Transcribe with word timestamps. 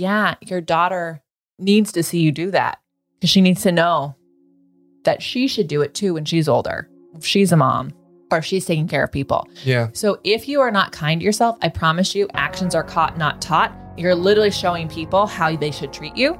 yeah, 0.00 0.34
your 0.40 0.60
daughter 0.60 1.22
needs 1.58 1.92
to 1.92 2.02
see 2.02 2.20
you 2.20 2.32
do 2.32 2.50
that 2.50 2.80
because 3.14 3.30
she 3.30 3.40
needs 3.40 3.62
to 3.62 3.70
know 3.70 4.16
that 5.04 5.22
she 5.22 5.46
should 5.46 5.68
do 5.68 5.82
it 5.82 5.94
too 5.94 6.14
when 6.14 6.24
she's 6.24 6.48
older. 6.48 6.88
If 7.14 7.24
she's 7.24 7.52
a 7.52 7.56
mom 7.56 7.92
or 8.30 8.38
if 8.38 8.44
she's 8.44 8.64
taking 8.64 8.88
care 8.88 9.04
of 9.04 9.12
people. 9.12 9.48
Yeah. 9.64 9.88
So 9.92 10.18
if 10.24 10.48
you 10.48 10.60
are 10.60 10.70
not 10.70 10.92
kind 10.92 11.20
to 11.20 11.24
yourself, 11.24 11.58
I 11.62 11.68
promise 11.68 12.14
you, 12.14 12.28
actions 12.34 12.74
are 12.74 12.84
caught, 12.84 13.18
not 13.18 13.42
taught. 13.42 13.76
You're 13.96 14.14
literally 14.14 14.50
showing 14.50 14.88
people 14.88 15.26
how 15.26 15.54
they 15.56 15.70
should 15.70 15.92
treat 15.92 16.16
you 16.16 16.38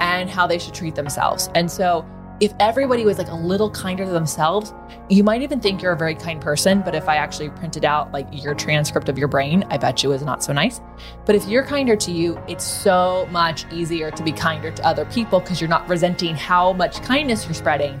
and 0.00 0.28
how 0.28 0.46
they 0.46 0.58
should 0.58 0.74
treat 0.74 0.94
themselves. 0.94 1.48
And 1.54 1.70
so 1.70 2.04
if 2.40 2.52
everybody 2.60 3.04
was 3.04 3.16
like 3.16 3.28
a 3.28 3.34
little 3.34 3.70
kinder 3.70 4.04
to 4.04 4.10
themselves, 4.10 4.74
you 5.08 5.24
might 5.24 5.40
even 5.40 5.58
think 5.60 5.80
you're 5.80 5.92
a 5.92 5.96
very 5.96 6.14
kind 6.14 6.40
person. 6.40 6.82
But 6.82 6.94
if 6.94 7.08
I 7.08 7.16
actually 7.16 7.48
printed 7.50 7.84
out 7.84 8.12
like 8.12 8.26
your 8.30 8.54
transcript 8.54 9.08
of 9.08 9.16
your 9.16 9.28
brain, 9.28 9.64
I 9.70 9.78
bet 9.78 10.02
you 10.02 10.12
is 10.12 10.22
not 10.22 10.42
so 10.42 10.52
nice. 10.52 10.80
But 11.24 11.34
if 11.34 11.46
you're 11.46 11.64
kinder 11.64 11.96
to 11.96 12.12
you, 12.12 12.38
it's 12.46 12.64
so 12.64 13.26
much 13.30 13.64
easier 13.72 14.10
to 14.10 14.22
be 14.22 14.32
kinder 14.32 14.70
to 14.70 14.86
other 14.86 15.06
people 15.06 15.40
because 15.40 15.60
you're 15.60 15.70
not 15.70 15.88
resenting 15.88 16.34
how 16.34 16.74
much 16.74 17.00
kindness 17.02 17.46
you're 17.46 17.54
spreading. 17.54 18.00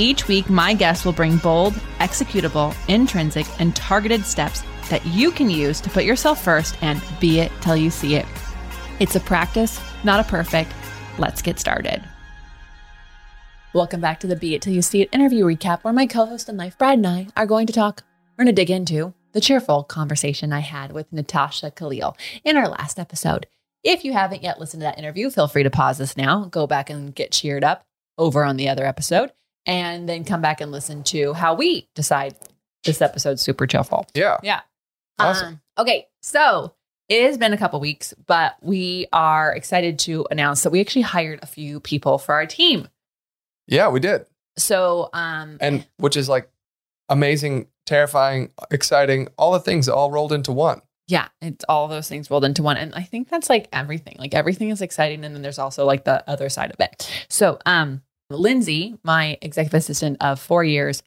Each 0.00 0.28
week, 0.28 0.48
my 0.48 0.74
guests 0.74 1.04
will 1.04 1.12
bring 1.12 1.38
bold, 1.38 1.74
executable, 1.98 2.72
intrinsic, 2.86 3.46
and 3.60 3.74
targeted 3.74 4.24
steps 4.24 4.62
that 4.90 5.04
you 5.04 5.32
can 5.32 5.50
use 5.50 5.80
to 5.80 5.90
put 5.90 6.04
yourself 6.04 6.40
first 6.40 6.80
and 6.84 7.02
be 7.18 7.40
it 7.40 7.50
till 7.60 7.74
you 7.74 7.90
see 7.90 8.14
it. 8.14 8.24
It's 9.00 9.16
a 9.16 9.20
practice, 9.20 9.80
not 10.04 10.20
a 10.20 10.28
perfect. 10.28 10.72
Let's 11.18 11.42
get 11.42 11.58
started. 11.58 12.00
Welcome 13.72 14.00
back 14.00 14.20
to 14.20 14.28
the 14.28 14.36
Be 14.36 14.54
It 14.54 14.62
Till 14.62 14.72
You 14.72 14.82
See 14.82 15.02
It 15.02 15.08
interview 15.12 15.44
recap, 15.44 15.82
where 15.82 15.92
my 15.92 16.06
co 16.06 16.26
host 16.26 16.48
and 16.48 16.56
life, 16.56 16.78
Brad, 16.78 16.98
and 16.98 17.06
I 17.06 17.26
are 17.36 17.44
going 17.44 17.66
to 17.66 17.72
talk, 17.72 18.04
we're 18.36 18.44
going 18.44 18.54
to 18.54 18.62
dig 18.62 18.70
into 18.70 19.14
the 19.32 19.40
cheerful 19.40 19.82
conversation 19.82 20.52
I 20.52 20.60
had 20.60 20.92
with 20.92 21.12
Natasha 21.12 21.72
Khalil 21.72 22.16
in 22.44 22.56
our 22.56 22.68
last 22.68 23.00
episode. 23.00 23.48
If 23.82 24.04
you 24.04 24.12
haven't 24.12 24.44
yet 24.44 24.60
listened 24.60 24.82
to 24.82 24.84
that 24.84 24.98
interview, 24.98 25.28
feel 25.28 25.48
free 25.48 25.64
to 25.64 25.70
pause 25.70 25.98
this 25.98 26.16
now, 26.16 26.44
go 26.44 26.68
back 26.68 26.88
and 26.88 27.12
get 27.12 27.32
cheered 27.32 27.64
up 27.64 27.84
over 28.16 28.44
on 28.44 28.56
the 28.56 28.68
other 28.68 28.86
episode, 28.86 29.32
and 29.66 30.08
then 30.08 30.24
come 30.24 30.40
back 30.40 30.60
and 30.60 30.70
listen 30.72 31.02
to 31.04 31.32
how 31.34 31.54
we 31.54 31.88
decide 31.94 32.34
this 32.84 33.02
episode's 33.02 33.42
super 33.42 33.66
cheerful. 33.66 34.06
Yeah. 34.14 34.38
Yeah. 34.42 34.60
Awesome. 35.18 35.46
Um, 35.48 35.60
okay, 35.78 36.06
so 36.22 36.74
it 37.08 37.24
has 37.24 37.36
been 37.38 37.52
a 37.52 37.58
couple 37.58 37.80
weeks, 37.80 38.14
but 38.26 38.56
we 38.62 39.06
are 39.12 39.52
excited 39.54 39.98
to 40.00 40.26
announce 40.30 40.62
that 40.62 40.70
we 40.70 40.80
actually 40.80 41.02
hired 41.02 41.40
a 41.42 41.46
few 41.46 41.80
people 41.80 42.18
for 42.18 42.34
our 42.34 42.46
team. 42.46 42.88
Yeah, 43.66 43.88
we 43.88 44.00
did. 44.00 44.26
So, 44.56 45.10
um, 45.12 45.58
And 45.60 45.86
which 45.98 46.16
is 46.16 46.28
like 46.28 46.48
amazing, 47.08 47.66
terrifying, 47.86 48.50
exciting, 48.70 49.28
all 49.36 49.52
the 49.52 49.60
things 49.60 49.88
all 49.88 50.10
rolled 50.10 50.32
into 50.32 50.52
one. 50.52 50.82
yeah, 51.06 51.28
it's 51.40 51.64
all 51.68 51.88
those 51.88 52.06
things 52.08 52.30
rolled 52.30 52.44
into 52.44 52.62
one, 52.62 52.76
and 52.76 52.94
I 52.94 53.02
think 53.02 53.28
that's 53.30 53.48
like 53.48 53.66
everything. 53.72 54.16
Like 54.18 54.34
everything 54.34 54.68
is 54.68 54.82
exciting, 54.82 55.24
and 55.24 55.34
then 55.34 55.40
there's 55.42 55.58
also 55.58 55.84
like 55.86 56.04
the 56.04 56.28
other 56.28 56.48
side 56.50 56.70
of 56.70 56.78
it. 56.80 57.10
So, 57.30 57.58
um, 57.66 58.02
Lindsay, 58.30 58.96
my 59.04 59.38
executive 59.42 59.78
assistant 59.78 60.18
of 60.20 60.38
four 60.40 60.62
years, 60.64 61.02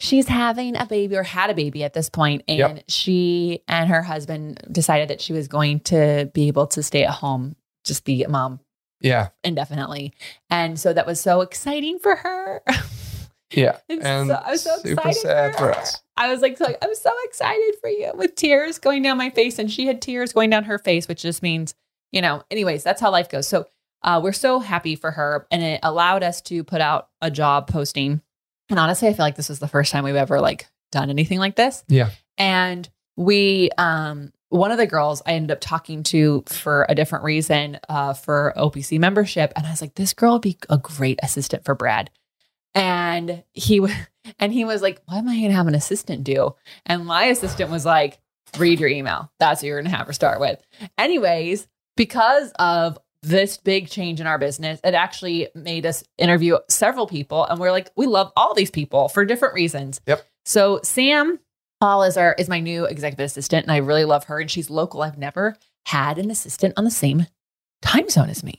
she's 0.00 0.28
having 0.28 0.76
a 0.76 0.86
baby 0.86 1.16
or 1.16 1.22
had 1.22 1.50
a 1.50 1.54
baby 1.54 1.84
at 1.84 1.92
this 1.94 2.08
point, 2.10 2.42
and 2.48 2.58
Yep. 2.58 2.84
she 2.88 3.62
and 3.68 3.88
her 3.88 4.02
husband 4.02 4.60
decided 4.70 5.08
that 5.08 5.20
she 5.20 5.32
was 5.32 5.46
going 5.48 5.80
to 5.80 6.30
be 6.34 6.48
able 6.48 6.66
to 6.68 6.82
stay 6.82 7.04
at 7.04 7.10
home, 7.14 7.54
just 7.84 8.04
be 8.04 8.22
a 8.24 8.28
mom 8.28 8.60
Yeah. 9.00 9.28
indefinitely. 9.44 10.12
And 10.50 10.78
so 10.80 10.92
that 10.92 11.06
was 11.06 11.20
so 11.20 11.40
exciting 11.40 11.98
for 11.98 12.16
her. 12.16 12.62
Yeah. 13.54 13.76
And 13.86 14.02
And 14.02 14.28
so, 14.28 14.34
I 14.46 14.50
was 14.52 14.62
so 14.62 14.76
super 14.78 14.92
excited 14.92 15.14
sad 15.20 15.52
for, 15.52 15.58
for 15.58 15.72
us. 15.74 16.00
I 16.16 16.32
was 16.32 16.40
like, 16.40 16.56
so, 16.56 16.64
I'm 16.80 16.94
so 16.94 17.10
excited 17.24 17.74
for 17.82 17.90
you 17.90 18.10
with 18.14 18.34
tears 18.34 18.78
going 18.78 19.02
down 19.02 19.18
my 19.18 19.28
face. 19.28 19.58
And 19.58 19.70
she 19.70 19.86
had 19.86 20.00
tears 20.00 20.32
going 20.32 20.48
down 20.48 20.64
her 20.64 20.78
face, 20.78 21.06
which 21.06 21.20
just 21.20 21.42
means, 21.42 21.74
you 22.12 22.22
know, 22.22 22.42
anyways, 22.50 22.82
that's 22.82 22.98
how 23.02 23.10
life 23.10 23.28
goes. 23.28 23.46
So 23.46 23.66
uh, 24.04 24.20
we're 24.22 24.32
so 24.32 24.58
happy 24.58 24.96
for 24.96 25.10
her. 25.10 25.46
And 25.50 25.62
it 25.62 25.80
allowed 25.82 26.22
us 26.22 26.40
to 26.42 26.64
put 26.64 26.80
out 26.80 27.08
a 27.20 27.30
job 27.30 27.68
posting. 27.68 28.20
And 28.68 28.78
honestly, 28.78 29.08
I 29.08 29.12
feel 29.12 29.24
like 29.24 29.36
this 29.36 29.50
is 29.50 29.58
the 29.58 29.68
first 29.68 29.92
time 29.92 30.04
we've 30.04 30.14
ever 30.16 30.40
like 30.40 30.66
done 30.90 31.10
anything 31.10 31.38
like 31.38 31.56
this. 31.56 31.84
Yeah. 31.88 32.10
And 32.38 32.88
we, 33.16 33.70
um, 33.78 34.32
one 34.48 34.70
of 34.70 34.78
the 34.78 34.86
girls 34.86 35.22
I 35.26 35.32
ended 35.32 35.50
up 35.50 35.60
talking 35.60 36.02
to 36.04 36.44
for 36.46 36.84
a 36.88 36.94
different 36.94 37.24
reason 37.24 37.78
uh, 37.88 38.12
for 38.12 38.52
OPC 38.56 38.98
membership. 38.98 39.52
And 39.56 39.66
I 39.66 39.70
was 39.70 39.80
like, 39.80 39.94
this 39.94 40.12
girl 40.12 40.34
would 40.34 40.42
be 40.42 40.58
a 40.68 40.76
great 40.76 41.18
assistant 41.22 41.64
for 41.64 41.74
Brad. 41.74 42.10
And 42.74 43.44
he 43.52 43.78
w- 43.78 43.94
and 44.38 44.52
he 44.52 44.64
was 44.64 44.82
like, 44.82 45.00
What 45.06 45.18
am 45.18 45.28
I 45.28 45.40
gonna 45.40 45.52
have 45.52 45.66
an 45.68 45.74
assistant 45.74 46.24
do? 46.24 46.54
And 46.86 47.06
my 47.06 47.24
assistant 47.24 47.70
was 47.70 47.84
like, 47.84 48.18
read 48.58 48.80
your 48.80 48.88
email. 48.88 49.30
That's 49.38 49.62
what 49.62 49.68
you're 49.68 49.82
gonna 49.82 49.96
have 49.96 50.06
her 50.06 50.12
start 50.12 50.40
with. 50.40 50.60
Anyways, 50.98 51.66
because 51.96 52.52
of 52.58 52.98
this 53.22 53.56
big 53.56 53.88
change 53.88 54.20
in 54.20 54.26
our 54.26 54.38
business, 54.38 54.80
it 54.82 54.94
actually 54.94 55.48
made 55.54 55.86
us 55.86 56.02
interview 56.18 56.58
several 56.68 57.06
people. 57.06 57.44
And 57.44 57.58
we're 57.60 57.70
like, 57.70 57.90
we 57.96 58.06
love 58.06 58.32
all 58.36 58.54
these 58.54 58.70
people 58.70 59.08
for 59.08 59.24
different 59.24 59.54
reasons. 59.54 60.00
Yep. 60.06 60.26
So 60.44 60.80
Sam 60.82 61.38
Paul 61.80 62.02
is 62.04 62.16
our 62.16 62.34
is 62.38 62.48
my 62.48 62.60
new 62.60 62.84
executive 62.84 63.24
assistant, 63.26 63.64
and 63.64 63.72
I 63.72 63.78
really 63.78 64.04
love 64.04 64.24
her. 64.24 64.38
And 64.40 64.50
she's 64.50 64.70
local. 64.70 65.02
I've 65.02 65.18
never 65.18 65.56
had 65.86 66.18
an 66.18 66.30
assistant 66.30 66.74
on 66.76 66.84
the 66.84 66.90
same 66.90 67.26
time 67.80 68.08
zone 68.08 68.28
as 68.30 68.44
me. 68.44 68.58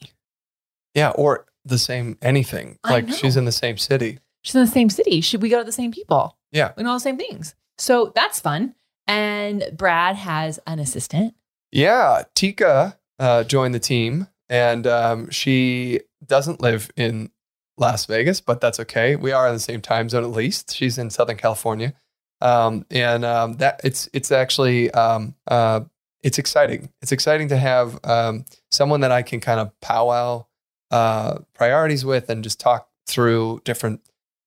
Yeah. 0.93 1.09
Or 1.11 1.45
the 1.65 1.77
same 1.77 2.17
anything. 2.21 2.77
I 2.83 2.91
Like 2.91 3.07
know. 3.07 3.15
she's 3.15 3.37
in 3.37 3.45
the 3.45 3.51
same 3.53 3.77
city. 3.77 4.19
She's 4.41 4.55
in 4.55 4.61
the 4.61 4.67
same 4.71 4.89
city. 4.89 5.21
Should 5.21 5.41
we 5.41 5.47
go 5.49 5.59
to 5.59 5.63
the 5.63 5.71
same 5.71 5.91
people? 5.93 6.37
Yeah. 6.51 6.73
We 6.75 6.83
know 6.83 6.89
all 6.89 6.95
the 6.97 6.99
same 7.01 7.17
things. 7.17 7.55
So 7.77 8.11
that's 8.13 8.39
fun. 8.41 8.75
And 9.07 9.63
Brad 9.73 10.17
has 10.17 10.59
an 10.67 10.79
assistant. 10.79 11.33
Yeah. 11.71 12.23
Tika 12.35 12.97
uh, 13.19 13.43
joined 13.45 13.73
the 13.73 13.79
team 13.79 14.27
and 14.49 14.85
um, 14.87 15.29
she 15.29 16.01
doesn't 16.25 16.61
live 16.61 16.91
in 16.95 17.31
Las 17.77 18.05
Vegas, 18.05 18.41
but 18.41 18.61
that's 18.61 18.79
okay. 18.79 19.15
We 19.15 19.31
are 19.31 19.47
in 19.47 19.53
the 19.53 19.59
same 19.59 19.81
time 19.81 20.09
zone 20.09 20.23
at 20.23 20.29
least. 20.29 20.75
She's 20.75 20.97
in 20.97 21.09
Southern 21.09 21.37
California. 21.37 21.93
Um, 22.41 22.85
and 22.91 23.23
um, 23.23 23.53
that 23.53 23.79
it's 23.85 24.09
it's 24.11 24.31
actually 24.31 24.91
um, 24.91 25.33
uh, 25.47 25.81
it's 26.21 26.37
exciting. 26.37 26.89
It's 27.01 27.13
exciting 27.13 27.47
to 27.49 27.57
have 27.57 27.99
um, 28.03 28.45
someone 28.69 28.99
that 29.01 29.11
I 29.11 29.21
can 29.21 29.39
kind 29.39 29.61
of 29.61 29.79
powwow 29.79 30.45
uh, 30.91 31.39
priorities 31.53 32.03
with 32.03 32.29
and 32.29 32.43
just 32.43 32.59
talk 32.59 32.89
through 33.07 33.61
different 33.63 34.01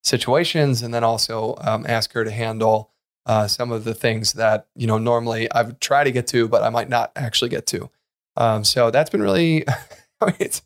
situations, 0.05 0.83
and 0.83 0.93
then 0.93 1.05
also 1.05 1.57
um, 1.63 1.87
ask 1.89 2.13
her 2.13 2.23
to 2.23 2.31
handle 2.31 2.93
uh, 3.25 3.49
some 3.49 3.73
of 3.73 3.85
the 3.85 3.95
things 3.95 4.35
that 4.35 4.67
you 4.77 4.87
know 4.87 4.99
normally 4.99 5.51
I 5.51 5.63
would 5.63 5.81
try 5.81 6.05
to 6.05 6.13
get 6.13 6.27
to, 6.29 6.49
but 6.49 6.63
I 6.63 6.69
might 6.69 6.91
not 6.91 7.13
actually 7.17 7.49
get 7.49 7.67
to. 7.69 7.91
Um, 8.37 8.65
so 8.65 8.91
that's 8.91 9.11
been 9.11 9.23
really, 9.23 9.67
I 10.21 10.27
mean, 10.27 10.37
it's 10.41 10.63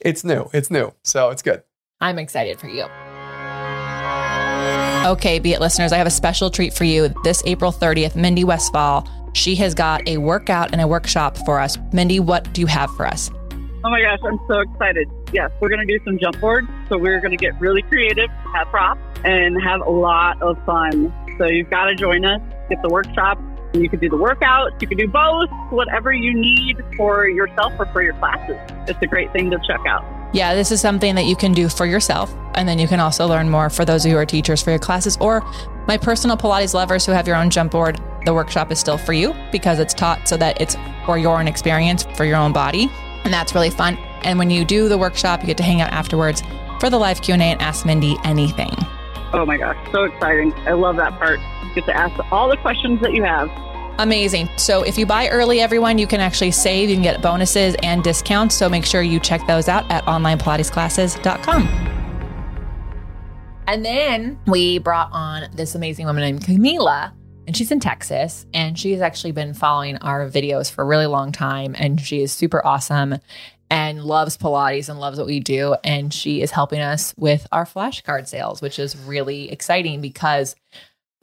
it's 0.00 0.24
new, 0.24 0.48
it's 0.52 0.70
new, 0.70 0.92
so 1.02 1.30
it's 1.30 1.42
good. 1.42 1.62
I'm 2.00 2.18
excited 2.18 2.58
for 2.58 2.68
you. 2.68 2.86
Okay, 5.06 5.38
Be 5.38 5.52
It 5.52 5.60
listeners, 5.60 5.92
I 5.92 5.98
have 5.98 6.06
a 6.06 6.10
special 6.10 6.50
treat 6.50 6.74
for 6.74 6.84
you. 6.84 7.12
This 7.24 7.42
April 7.46 7.72
30th, 7.72 8.16
Mindy 8.16 8.44
Westfall, 8.44 9.08
she 9.32 9.54
has 9.56 9.74
got 9.74 10.06
a 10.06 10.18
workout 10.18 10.72
and 10.72 10.80
a 10.80 10.86
workshop 10.86 11.38
for 11.38 11.58
us. 11.58 11.78
Mindy, 11.92 12.20
what 12.20 12.52
do 12.52 12.60
you 12.60 12.66
have 12.66 12.90
for 12.96 13.06
us? 13.06 13.30
Oh 13.82 13.90
my 13.90 14.02
gosh, 14.02 14.18
I'm 14.24 14.38
so 14.46 14.60
excited. 14.60 15.08
Yes, 15.32 15.50
we're 15.60 15.70
going 15.70 15.86
to 15.86 15.98
do 15.98 16.02
some 16.04 16.18
jump 16.18 16.38
boards. 16.40 16.68
So 16.88 16.98
we're 16.98 17.18
going 17.20 17.30
to 17.30 17.38
get 17.38 17.58
really 17.60 17.80
creative, 17.82 18.28
have 18.52 18.68
props, 18.68 19.00
and 19.24 19.60
have 19.62 19.80
a 19.80 19.90
lot 19.90 20.40
of 20.42 20.62
fun. 20.66 21.12
So 21.38 21.46
you've 21.46 21.70
got 21.70 21.86
to 21.86 21.94
join 21.94 22.24
us, 22.26 22.42
get 22.68 22.82
the 22.82 22.90
workshop. 22.90 23.40
You 23.72 23.88
can 23.88 24.00
do 24.00 24.08
the 24.08 24.16
workouts, 24.16 24.80
you 24.82 24.88
can 24.88 24.98
do 24.98 25.06
both, 25.06 25.48
whatever 25.70 26.12
you 26.12 26.34
need 26.34 26.82
for 26.96 27.28
yourself 27.28 27.72
or 27.78 27.86
for 27.86 28.02
your 28.02 28.14
classes. 28.14 28.56
It's 28.88 29.00
a 29.00 29.06
great 29.06 29.32
thing 29.32 29.50
to 29.50 29.60
check 29.66 29.80
out. 29.86 30.04
Yeah, 30.32 30.54
this 30.54 30.70
is 30.70 30.80
something 30.80 31.14
that 31.14 31.24
you 31.24 31.36
can 31.36 31.52
do 31.52 31.68
for 31.68 31.86
yourself. 31.86 32.34
And 32.54 32.68
then 32.68 32.78
you 32.78 32.88
can 32.88 33.00
also 33.00 33.26
learn 33.26 33.48
more 33.48 33.70
for 33.70 33.84
those 33.84 34.04
who 34.04 34.16
are 34.16 34.26
teachers 34.26 34.60
for 34.62 34.70
your 34.70 34.78
classes 34.78 35.16
or 35.20 35.42
my 35.86 35.96
personal 35.96 36.36
Pilates 36.36 36.74
lovers 36.74 37.06
who 37.06 37.12
have 37.12 37.26
your 37.26 37.36
own 37.36 37.50
jump 37.50 37.72
board. 37.72 38.00
The 38.24 38.34
workshop 38.34 38.70
is 38.70 38.78
still 38.78 38.98
for 38.98 39.12
you 39.12 39.34
because 39.50 39.78
it's 39.78 39.94
taught 39.94 40.28
so 40.28 40.36
that 40.36 40.60
it's 40.60 40.76
for 41.06 41.18
your 41.18 41.38
own 41.38 41.48
experience, 41.48 42.04
for 42.16 42.24
your 42.24 42.36
own 42.36 42.52
body. 42.52 42.90
And 43.24 43.32
that's 43.32 43.54
really 43.54 43.70
fun. 43.70 43.96
And 44.22 44.38
when 44.38 44.50
you 44.50 44.64
do 44.64 44.88
the 44.88 44.98
workshop, 44.98 45.40
you 45.40 45.46
get 45.46 45.56
to 45.58 45.62
hang 45.62 45.80
out 45.80 45.92
afterwards 45.92 46.42
for 46.80 46.90
the 46.90 46.98
live 46.98 47.22
Q&A 47.22 47.38
and 47.38 47.60
ask 47.60 47.86
Mindy 47.86 48.16
anything. 48.24 48.74
Oh 49.32 49.46
my 49.46 49.56
gosh, 49.56 49.76
so 49.92 50.04
exciting. 50.04 50.52
I 50.66 50.72
love 50.72 50.96
that 50.96 51.18
part. 51.18 51.38
You 51.64 51.74
get 51.74 51.86
to 51.86 51.96
ask 51.96 52.32
all 52.32 52.48
the 52.48 52.56
questions 52.56 53.00
that 53.00 53.14
you 53.14 53.22
have. 53.22 53.48
Amazing. 54.00 54.48
So 54.56 54.82
if 54.82 54.96
you 54.96 55.04
buy 55.06 55.28
early, 55.28 55.60
everyone, 55.60 55.98
you 55.98 56.06
can 56.06 56.20
actually 56.20 56.52
save. 56.52 56.88
You 56.88 56.96
can 56.96 57.02
get 57.02 57.20
bonuses 57.20 57.76
and 57.82 58.02
discounts. 58.02 58.56
So 58.56 58.68
make 58.68 58.86
sure 58.86 59.02
you 59.02 59.20
check 59.20 59.46
those 59.46 59.68
out 59.68 59.88
at 59.90 60.04
onlinepilatesclasses.com. 60.06 61.68
And 63.66 63.84
then 63.84 64.40
we 64.46 64.78
brought 64.78 65.10
on 65.12 65.50
this 65.54 65.74
amazing 65.74 66.06
woman 66.06 66.22
named 66.22 66.40
Camila, 66.40 67.12
and 67.46 67.56
she's 67.56 67.70
in 67.70 67.78
Texas. 67.78 68.46
And 68.52 68.76
she's 68.78 69.00
actually 69.00 69.32
been 69.32 69.54
following 69.54 69.96
our 69.98 70.28
videos 70.28 70.72
for 70.72 70.82
a 70.82 70.86
really 70.86 71.06
long 71.06 71.30
time. 71.30 71.76
And 71.78 72.00
she 72.00 72.22
is 72.22 72.32
super 72.32 72.64
awesome 72.66 73.16
and 73.70 74.02
loves 74.04 74.36
Pilates 74.36 74.88
and 74.88 74.98
loves 74.98 75.18
what 75.18 75.26
we 75.26 75.40
do. 75.40 75.76
And 75.84 76.12
she 76.12 76.42
is 76.42 76.50
helping 76.50 76.80
us 76.80 77.14
with 77.16 77.46
our 77.52 77.64
flashcard 77.64 78.26
sales, 78.26 78.60
which 78.60 78.78
is 78.78 78.96
really 78.96 79.50
exciting 79.50 80.00
because 80.00 80.56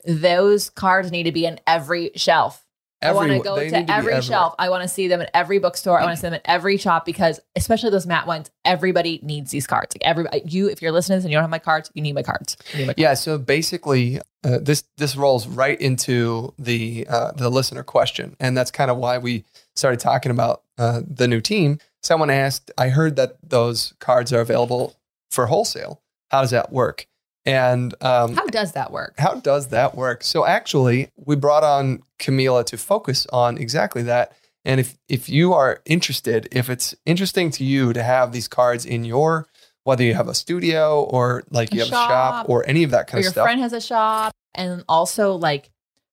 those 0.06 0.70
cards 0.70 1.12
need 1.12 1.24
to 1.24 1.32
be 1.32 1.44
in 1.44 1.60
every 1.66 2.10
shelf. 2.16 2.64
I 3.00 3.12
want 3.12 3.30
to 3.30 3.38
go 3.38 3.56
to 3.56 3.90
every 3.90 4.20
shelf. 4.22 4.56
I 4.58 4.70
want 4.70 4.82
to 4.82 4.88
see 4.88 5.06
them 5.06 5.20
in 5.20 5.28
every 5.32 5.60
bookstore. 5.60 6.00
I 6.00 6.04
want 6.04 6.16
to 6.16 6.20
see 6.20 6.26
them 6.26 6.34
in 6.34 6.40
every 6.44 6.78
shop 6.78 7.04
because, 7.04 7.38
especially 7.54 7.90
those 7.90 8.06
mat 8.08 8.26
ones, 8.26 8.50
everybody 8.64 9.20
needs 9.22 9.52
these 9.52 9.68
cards. 9.68 9.94
Like 9.94 10.02
everybody, 10.04 10.42
you, 10.44 10.68
if 10.68 10.82
you're 10.82 10.90
listening 10.90 11.16
to 11.16 11.18
this 11.18 11.24
and 11.24 11.30
you 11.30 11.36
don't 11.36 11.44
have 11.44 11.50
my 11.50 11.60
cards, 11.60 11.92
you 11.94 12.02
need 12.02 12.14
my 12.14 12.24
cards. 12.24 12.56
Need 12.76 12.88
my 12.88 12.94
Yeah. 12.96 13.14
So 13.14 13.38
basically, 13.38 14.18
uh, 14.42 14.58
this 14.60 14.82
this 14.96 15.14
rolls 15.14 15.46
right 15.46 15.80
into 15.80 16.52
the 16.58 17.06
uh, 17.08 17.32
the 17.32 17.50
listener 17.50 17.84
question, 17.84 18.34
and 18.40 18.56
that's 18.56 18.72
kind 18.72 18.90
of 18.90 18.96
why 18.96 19.18
we 19.18 19.44
started 19.76 20.00
talking 20.00 20.32
about 20.32 20.62
uh, 20.76 21.02
the 21.06 21.28
new 21.28 21.40
team. 21.40 21.78
Someone 22.02 22.30
asked, 22.30 22.70
"I 22.78 22.88
heard 22.88 23.16
that 23.16 23.36
those 23.42 23.94
cards 23.98 24.32
are 24.32 24.40
available 24.40 24.96
for 25.30 25.46
wholesale. 25.46 26.00
How 26.30 26.42
does 26.42 26.50
that 26.50 26.72
work?" 26.72 27.06
And 27.44 27.94
um, 28.02 28.34
How 28.34 28.46
does 28.46 28.72
that 28.72 28.92
work? 28.92 29.14
How 29.18 29.34
does 29.36 29.68
that 29.68 29.94
work? 29.96 30.22
So 30.22 30.44
actually, 30.44 31.08
we 31.16 31.34
brought 31.34 31.64
on 31.64 32.02
Camila 32.18 32.64
to 32.66 32.76
focus 32.76 33.26
on 33.32 33.56
exactly 33.56 34.02
that. 34.02 34.32
And 34.64 34.80
if 34.80 34.98
if 35.08 35.28
you 35.28 35.54
are 35.54 35.80
interested, 35.86 36.48
if 36.52 36.68
it's 36.68 36.94
interesting 37.06 37.50
to 37.52 37.64
you 37.64 37.92
to 37.94 38.02
have 38.02 38.32
these 38.32 38.48
cards 38.48 38.84
in 38.84 39.04
your 39.04 39.46
whether 39.84 40.04
you 40.04 40.12
have 40.12 40.28
a 40.28 40.34
studio 40.34 41.02
or 41.04 41.42
like 41.50 41.72
A 41.72 41.76
you 41.76 41.80
have 41.80 41.88
a 41.88 41.92
shop 41.92 42.10
shop, 42.10 42.48
or 42.50 42.68
any 42.68 42.84
of 42.84 42.90
that 42.90 43.06
kind 43.06 43.22
your 43.22 43.28
of 43.28 43.32
stuff. 43.32 43.42
Your 43.42 43.46
friend 43.46 43.60
has 43.62 43.72
a 43.72 43.80
shop, 43.80 44.34
and 44.54 44.84
also 44.86 45.32
like, 45.36 45.70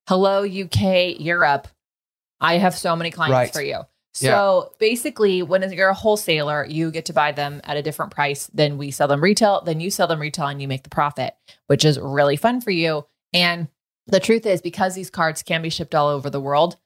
hello 0.08 0.42
UK, 0.44 1.20
Europe. 1.20 1.68
I 2.40 2.56
have 2.56 2.74
so 2.74 2.96
many 2.96 3.10
clients 3.10 3.32
Right. 3.34 3.52
for 3.52 3.60
you. 3.60 3.80
So 4.18 4.72
basically, 4.78 5.42
when 5.42 5.70
you're 5.72 5.90
a 5.90 5.94
wholesaler, 5.94 6.64
you 6.64 6.90
get 6.90 7.06
to 7.06 7.12
buy 7.12 7.32
them 7.32 7.60
at 7.64 7.76
a 7.76 7.82
different 7.82 8.12
price 8.12 8.46
than 8.54 8.78
we 8.78 8.90
sell 8.90 9.08
them 9.08 9.22
retail. 9.22 9.62
Then 9.62 9.78
you 9.78 9.90
sell 9.90 10.06
them 10.06 10.20
retail 10.20 10.46
and 10.46 10.62
you 10.62 10.68
make 10.68 10.84
the 10.84 10.90
profit, 10.90 11.34
which 11.66 11.84
is 11.84 11.98
really 11.98 12.36
fun 12.36 12.62
for 12.62 12.70
you. 12.70 13.04
And 13.34 13.68
the 14.06 14.20
truth 14.20 14.46
is, 14.46 14.62
because 14.62 14.94
these 14.94 15.10
cards 15.10 15.42
can 15.42 15.60
be 15.60 15.68
shipped 15.68 15.94
all 15.94 16.08
over 16.08 16.30
the 16.30 16.40
world, 16.40 16.76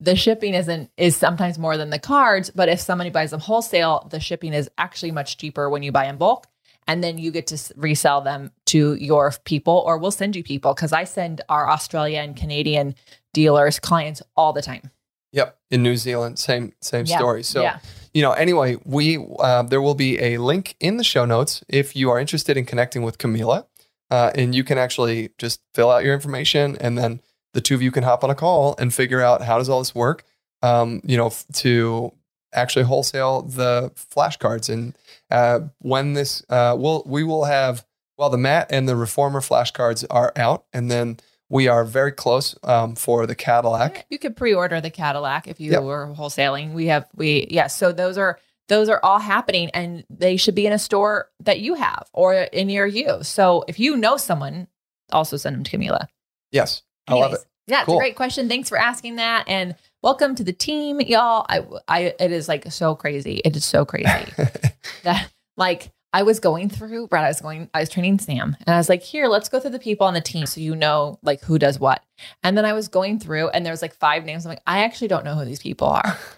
the 0.00 0.16
shipping 0.16 0.54
isn't 0.54 0.90
is 0.96 1.14
sometimes 1.14 1.58
more 1.58 1.76
than 1.76 1.90
the 1.90 1.98
cards. 1.98 2.50
But 2.50 2.70
if 2.70 2.80
somebody 2.80 3.10
buys 3.10 3.32
them 3.32 3.40
wholesale, 3.40 4.08
the 4.10 4.20
shipping 4.20 4.54
is 4.54 4.70
actually 4.78 5.12
much 5.12 5.36
cheaper 5.36 5.68
when 5.68 5.82
you 5.82 5.92
buy 5.92 6.06
in 6.06 6.16
bulk. 6.16 6.46
And 6.88 7.04
then 7.04 7.18
you 7.18 7.30
get 7.30 7.48
to 7.48 7.58
resell 7.76 8.22
them 8.22 8.50
to 8.66 8.94
your 8.94 9.32
people, 9.44 9.84
or 9.86 9.98
we'll 9.98 10.10
send 10.10 10.34
you 10.34 10.42
people 10.42 10.74
because 10.74 10.92
I 10.92 11.04
send 11.04 11.42
our 11.48 11.68
Australia 11.68 12.18
and 12.20 12.34
Canadian 12.34 12.96
dealers 13.32 13.78
clients 13.78 14.22
all 14.36 14.52
the 14.52 14.62
time. 14.62 14.90
Yep, 15.32 15.58
in 15.70 15.82
New 15.82 15.96
Zealand, 15.96 16.38
same 16.38 16.72
same 16.80 17.06
Yeah. 17.06 17.16
story. 17.16 17.42
So 17.42 17.62
yeah. 17.62 17.78
you 18.14 18.22
know, 18.22 18.32
anyway, 18.32 18.76
we 18.84 19.18
uh, 19.38 19.62
there 19.62 19.80
will 19.80 19.94
be 19.94 20.20
a 20.20 20.38
link 20.38 20.76
in 20.80 20.96
the 20.98 21.04
show 21.04 21.24
notes 21.24 21.64
if 21.68 21.96
you 21.96 22.10
are 22.10 22.18
interested 22.20 22.56
in 22.56 22.64
connecting 22.66 23.02
with 23.02 23.18
Camila, 23.18 23.66
uh, 24.10 24.30
and 24.34 24.54
you 24.54 24.62
can 24.64 24.78
actually 24.78 25.30
just 25.38 25.60
fill 25.74 25.90
out 25.90 26.04
your 26.04 26.14
information, 26.14 26.76
and 26.80 26.98
then 26.98 27.20
the 27.54 27.60
two 27.60 27.74
of 27.74 27.82
you 27.82 27.90
can 27.90 28.02
hop 28.04 28.22
on 28.24 28.30
a 28.30 28.34
call 28.34 28.74
and 28.78 28.92
figure 28.94 29.20
out 29.22 29.42
how 29.42 29.58
does 29.58 29.68
all 29.68 29.78
this 29.78 29.94
work. 29.94 30.24
Um, 30.62 31.00
you 31.04 31.16
know, 31.16 31.26
f- 31.26 31.44
to 31.54 32.12
actually 32.54 32.84
wholesale 32.84 33.42
the 33.42 33.90
flashcards, 33.96 34.68
and 34.72 34.96
uh, 35.30 35.60
when 35.78 36.12
this 36.12 36.42
uh, 36.50 36.76
will 36.78 37.02
we 37.06 37.24
will 37.24 37.44
have 37.44 37.84
well 38.18 38.28
the 38.30 38.36
Mat 38.38 38.66
and 38.70 38.86
the 38.86 38.94
Reformer 38.96 39.40
flashcards 39.40 40.04
are 40.10 40.32
out, 40.36 40.64
and 40.74 40.90
then 40.90 41.16
we 41.52 41.68
are 41.68 41.84
very 41.84 42.12
close 42.12 42.56
um, 42.62 42.94
for 42.94 43.26
the 43.26 43.34
Cadillac. 43.34 44.06
You 44.08 44.18
could 44.18 44.36
pre-order 44.36 44.80
the 44.80 44.88
Cadillac 44.88 45.46
if 45.46 45.60
you 45.60 45.70
Yep. 45.72 45.82
were 45.82 46.06
wholesaling. 46.16 46.72
We 46.72 46.86
have 46.86 47.06
we 47.14 47.46
yeah, 47.50 47.66
so 47.66 47.92
those 47.92 48.16
are 48.16 48.40
those 48.68 48.88
are 48.88 48.98
all 49.02 49.18
happening 49.18 49.68
and 49.74 50.02
they 50.08 50.38
should 50.38 50.54
be 50.54 50.66
in 50.66 50.72
a 50.72 50.78
store 50.78 51.28
that 51.40 51.60
you 51.60 51.74
have 51.74 52.08
or 52.14 52.32
in 52.34 52.68
near 52.68 52.86
you. 52.86 53.22
So 53.22 53.64
if 53.68 53.78
you 53.78 53.96
know 53.98 54.16
someone, 54.16 54.66
also 55.12 55.36
send 55.36 55.54
them 55.54 55.62
to 55.64 55.76
Camila. 55.76 56.06
Yes, 56.52 56.82
I 57.06 57.14
love 57.14 57.32
it. 57.32 57.34
Anyways, 57.34 57.46
Yeah, 57.66 57.82
it's 57.82 57.92
a 57.92 57.96
great 57.96 58.16
question. 58.16 58.48
Thanks 58.48 58.70
for 58.70 58.78
asking 58.78 59.16
that 59.16 59.44
and 59.46 59.74
welcome 60.00 60.34
to 60.36 60.44
the 60.44 60.54
team, 60.54 61.02
y'all. 61.02 61.44
I 61.50 61.66
I 61.86 62.14
it 62.18 62.32
is 62.32 62.48
like 62.48 62.72
so 62.72 62.94
crazy. 62.94 63.42
It 63.44 63.54
is 63.56 63.64
so 63.66 63.84
crazy 63.84 64.08
that 65.02 65.28
like 65.58 65.90
I 66.12 66.22
was 66.22 66.40
going 66.40 66.68
through, 66.68 67.08
Brad, 67.08 67.24
I 67.24 67.28
was 67.28 67.40
going, 67.40 67.70
I 67.72 67.80
was 67.80 67.88
training 67.88 68.18
Sam 68.18 68.56
and 68.66 68.74
I 68.74 68.78
was 68.78 68.88
like, 68.88 69.02
here, 69.02 69.28
let's 69.28 69.48
go 69.48 69.58
through 69.58 69.70
the 69.70 69.78
people 69.78 70.06
on 70.06 70.14
the 70.14 70.20
team 70.20 70.44
so 70.46 70.60
you 70.60 70.76
know 70.76 71.18
like 71.22 71.42
who 71.42 71.58
does 71.58 71.80
what. 71.80 72.02
And 72.42 72.56
then 72.56 72.64
I 72.64 72.74
was 72.74 72.88
going 72.88 73.18
through 73.18 73.48
and 73.48 73.64
there 73.64 73.72
was 73.72 73.82
like 73.82 73.94
five 73.94 74.24
names. 74.24 74.44
I'm 74.44 74.50
like, 74.50 74.62
I 74.66 74.84
actually 74.84 75.08
don't 75.08 75.24
know 75.24 75.34
who 75.34 75.44
these 75.44 75.62
people 75.62 75.88
are. 75.88 76.18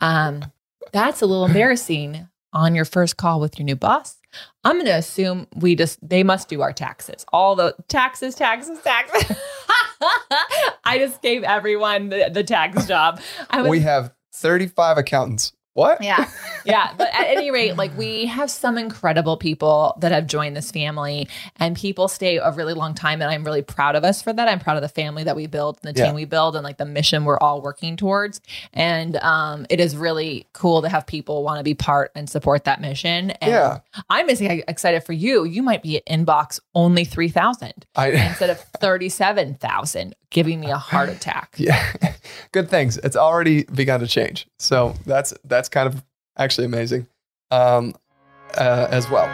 Um, 0.00 0.50
that's 0.92 1.22
a 1.22 1.26
little 1.26 1.46
embarrassing 1.46 2.28
on 2.52 2.74
your 2.74 2.84
first 2.84 3.16
call 3.16 3.40
with 3.40 3.58
your 3.58 3.64
new 3.64 3.76
boss. 3.76 4.16
I'm 4.64 4.74
going 4.74 4.86
to 4.86 4.92
assume 4.96 5.46
we 5.54 5.76
just, 5.76 6.06
they 6.06 6.22
must 6.22 6.48
do 6.48 6.62
our 6.62 6.72
taxes. 6.72 7.24
All 7.32 7.54
the 7.54 7.74
taxes, 7.88 8.34
taxes, 8.34 8.80
taxes. 8.82 9.38
I 10.84 10.98
just 10.98 11.22
gave 11.22 11.42
everyone 11.44 12.10
the, 12.10 12.28
the 12.30 12.44
tax 12.44 12.86
job. 12.86 13.20
I 13.48 13.62
was 13.62 13.70
we 13.70 13.80
have 13.80 14.12
35 14.34 14.98
accountants. 14.98 15.52
What? 15.74 16.02
yeah. 16.02 16.28
Yeah. 16.66 16.94
But 16.96 17.08
at 17.12 17.26
any 17.26 17.50
rate, 17.50 17.76
like 17.76 17.94
we 17.94 18.24
have 18.24 18.50
some 18.50 18.78
incredible 18.78 19.36
people 19.36 19.98
that 20.00 20.12
have 20.12 20.26
joined 20.26 20.56
this 20.56 20.70
family 20.70 21.28
and 21.56 21.76
people 21.76 22.08
stay 22.08 22.38
a 22.38 22.50
really 22.52 22.72
long 22.72 22.94
time. 22.94 23.20
And 23.20 23.30
I'm 23.30 23.44
really 23.44 23.60
proud 23.60 23.96
of 23.96 24.02
us 24.02 24.22
for 24.22 24.32
that. 24.32 24.48
I'm 24.48 24.58
proud 24.60 24.76
of 24.76 24.82
the 24.82 24.88
family 24.88 25.24
that 25.24 25.36
we 25.36 25.46
built 25.46 25.78
and 25.84 25.94
the 25.94 25.98
Yeah. 26.00 26.06
team 26.06 26.14
we 26.14 26.24
build 26.24 26.56
and 26.56 26.64
like 26.64 26.78
the 26.78 26.86
mission 26.86 27.26
we're 27.26 27.36
all 27.38 27.60
working 27.60 27.98
towards. 27.98 28.40
And 28.72 29.16
um, 29.16 29.66
it 29.68 29.78
is 29.78 29.94
really 29.94 30.46
cool 30.54 30.80
to 30.80 30.88
have 30.88 31.06
people 31.06 31.42
want 31.44 31.58
to 31.58 31.64
be 31.64 31.74
part 31.74 32.12
and 32.14 32.30
support 32.30 32.64
that 32.64 32.80
mission. 32.80 33.32
And 33.32 33.50
Yeah. 33.50 33.80
I'm 34.08 34.30
excited 34.30 35.04
for 35.04 35.12
you. 35.12 35.44
You 35.44 35.62
might 35.62 35.82
be 35.82 35.98
at 35.98 36.06
inbox 36.06 36.60
only 36.74 37.04
3,000 37.04 37.84
I, 37.94 38.08
instead 38.28 38.48
of 38.48 38.58
37,000, 38.80 40.14
giving 40.30 40.60
me 40.60 40.70
a 40.70 40.78
heart 40.78 41.08
attack. 41.10 41.56
yeah. 41.58 41.92
Good 42.52 42.70
things. 42.70 42.96
It's 42.98 43.16
already 43.16 43.64
begun 43.64 44.00
to 44.00 44.06
change. 44.06 44.46
So 44.58 44.94
that's 45.04 45.34
that's 45.44 45.63
kind 45.68 45.86
of 45.86 46.04
actually 46.36 46.64
amazing 46.64 47.06
um, 47.50 47.94
uh, 48.56 48.88
as 48.90 49.08
well. 49.10 49.28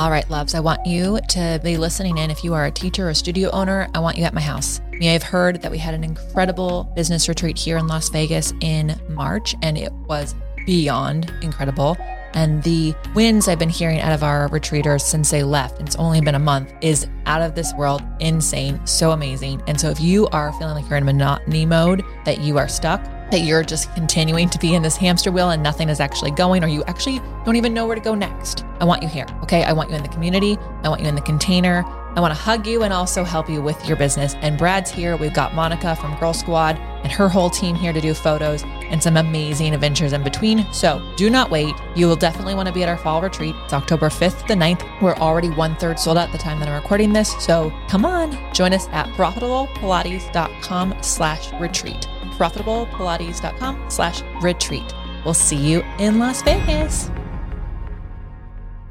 All 0.00 0.10
right, 0.10 0.28
loves, 0.30 0.54
I 0.54 0.60
want 0.60 0.86
you 0.86 1.18
to 1.30 1.58
be 1.64 1.76
listening 1.76 2.18
in. 2.18 2.30
If 2.30 2.44
you 2.44 2.54
are 2.54 2.66
a 2.66 2.70
teacher 2.70 3.06
or 3.06 3.10
a 3.10 3.14
studio 3.14 3.50
owner, 3.50 3.88
I 3.94 3.98
want 3.98 4.18
you 4.18 4.24
at 4.24 4.34
my 4.34 4.40
house. 4.40 4.80
You 4.92 5.00
may 5.00 5.06
have 5.06 5.22
heard 5.22 5.62
that 5.62 5.70
we 5.70 5.78
had 5.78 5.94
an 5.94 6.04
incredible 6.04 6.84
business 6.94 7.28
retreat 7.28 7.58
here 7.58 7.78
in 7.78 7.88
Las 7.88 8.08
Vegas 8.10 8.52
in 8.60 9.00
March, 9.08 9.54
and 9.62 9.76
it 9.76 9.92
was 9.92 10.34
beyond 10.66 11.32
incredible. 11.42 11.96
And 12.34 12.62
the 12.62 12.94
wins 13.14 13.48
I've 13.48 13.58
been 13.58 13.70
hearing 13.70 14.00
out 14.00 14.12
of 14.12 14.22
our 14.22 14.50
retreaters 14.50 15.00
since 15.00 15.30
they 15.30 15.42
left, 15.42 15.80
it's 15.80 15.96
only 15.96 16.20
been 16.20 16.34
a 16.34 16.38
month, 16.38 16.70
is 16.82 17.06
out 17.24 17.40
of 17.40 17.54
this 17.54 17.72
world, 17.72 18.02
insane, 18.20 18.84
so 18.86 19.12
amazing. 19.12 19.62
And 19.66 19.80
so 19.80 19.88
if 19.88 20.00
you 20.00 20.26
are 20.28 20.52
feeling 20.54 20.74
like 20.74 20.86
you're 20.90 20.98
in 20.98 21.06
monotony 21.06 21.64
mode, 21.64 22.04
that 22.26 22.40
you 22.40 22.58
are 22.58 22.68
stuck, 22.68 23.02
that 23.30 23.40
you're 23.40 23.64
just 23.64 23.92
continuing 23.94 24.48
to 24.50 24.58
be 24.58 24.74
in 24.74 24.82
this 24.82 24.96
hamster 24.96 25.32
wheel 25.32 25.50
and 25.50 25.62
nothing 25.62 25.88
is 25.88 25.98
actually 25.98 26.30
going, 26.30 26.62
or 26.62 26.68
you 26.68 26.84
actually 26.84 27.20
don't 27.44 27.56
even 27.56 27.72
know 27.72 27.86
where 27.86 27.96
to 27.96 28.02
go 28.02 28.14
next. 28.14 28.64
I 28.80 28.84
want 28.84 29.02
you 29.02 29.08
here. 29.08 29.26
Okay. 29.42 29.64
I 29.64 29.72
want 29.72 29.90
you 29.90 29.96
in 29.96 30.02
the 30.02 30.08
community. 30.08 30.58
I 30.82 30.88
want 30.90 31.00
you 31.00 31.08
in 31.08 31.14
the 31.14 31.22
container. 31.22 31.84
I 32.16 32.20
want 32.20 32.32
to 32.32 32.40
hug 32.40 32.66
you 32.66 32.82
and 32.82 32.92
also 32.92 33.24
help 33.24 33.48
you 33.48 33.60
with 33.60 33.86
your 33.86 33.96
business. 33.96 34.34
And 34.36 34.56
Brad's 34.56 34.90
here. 34.90 35.16
We've 35.16 35.34
got 35.34 35.54
Monica 35.54 35.96
from 35.96 36.16
Girl 36.18 36.32
Squad 36.32 36.76
and 37.02 37.12
her 37.12 37.28
whole 37.28 37.50
team 37.50 37.76
here 37.76 37.92
to 37.92 38.00
do 38.00 38.14
photos 38.14 38.62
and 38.90 39.02
some 39.02 39.16
amazing 39.16 39.74
adventures 39.74 40.12
in 40.12 40.22
between. 40.22 40.70
So 40.72 41.02
do 41.16 41.30
not 41.30 41.50
wait. 41.50 41.74
You 41.94 42.06
will 42.06 42.16
definitely 42.16 42.54
want 42.54 42.68
to 42.68 42.74
be 42.74 42.82
at 42.82 42.88
our 42.88 42.96
fall 42.96 43.20
retreat. 43.20 43.54
It's 43.64 43.72
October 43.72 44.08
5th 44.08 44.42
to 44.42 44.48
the 44.48 44.54
9th. 44.54 45.02
We're 45.02 45.16
already 45.16 45.50
one 45.50 45.76
third 45.76 45.98
sold 45.98 46.18
out 46.18 46.28
at 46.28 46.32
the 46.32 46.38
time 46.38 46.58
that 46.60 46.68
I'm 46.68 46.74
recording 46.74 47.12
this. 47.12 47.34
So 47.44 47.72
come 47.88 48.04
on, 48.04 48.36
join 48.54 48.72
us 48.72 48.88
at 48.88 49.06
profitablepilates.com 49.08 50.96
slash 51.02 51.52
retreat. 51.60 52.08
profitablepilates.com 52.38 53.90
slash 53.90 54.22
retreat. 54.42 54.94
We'll 55.24 55.34
see 55.34 55.56
you 55.56 55.82
in 55.98 56.18
Las 56.18 56.42
Vegas. 56.42 57.10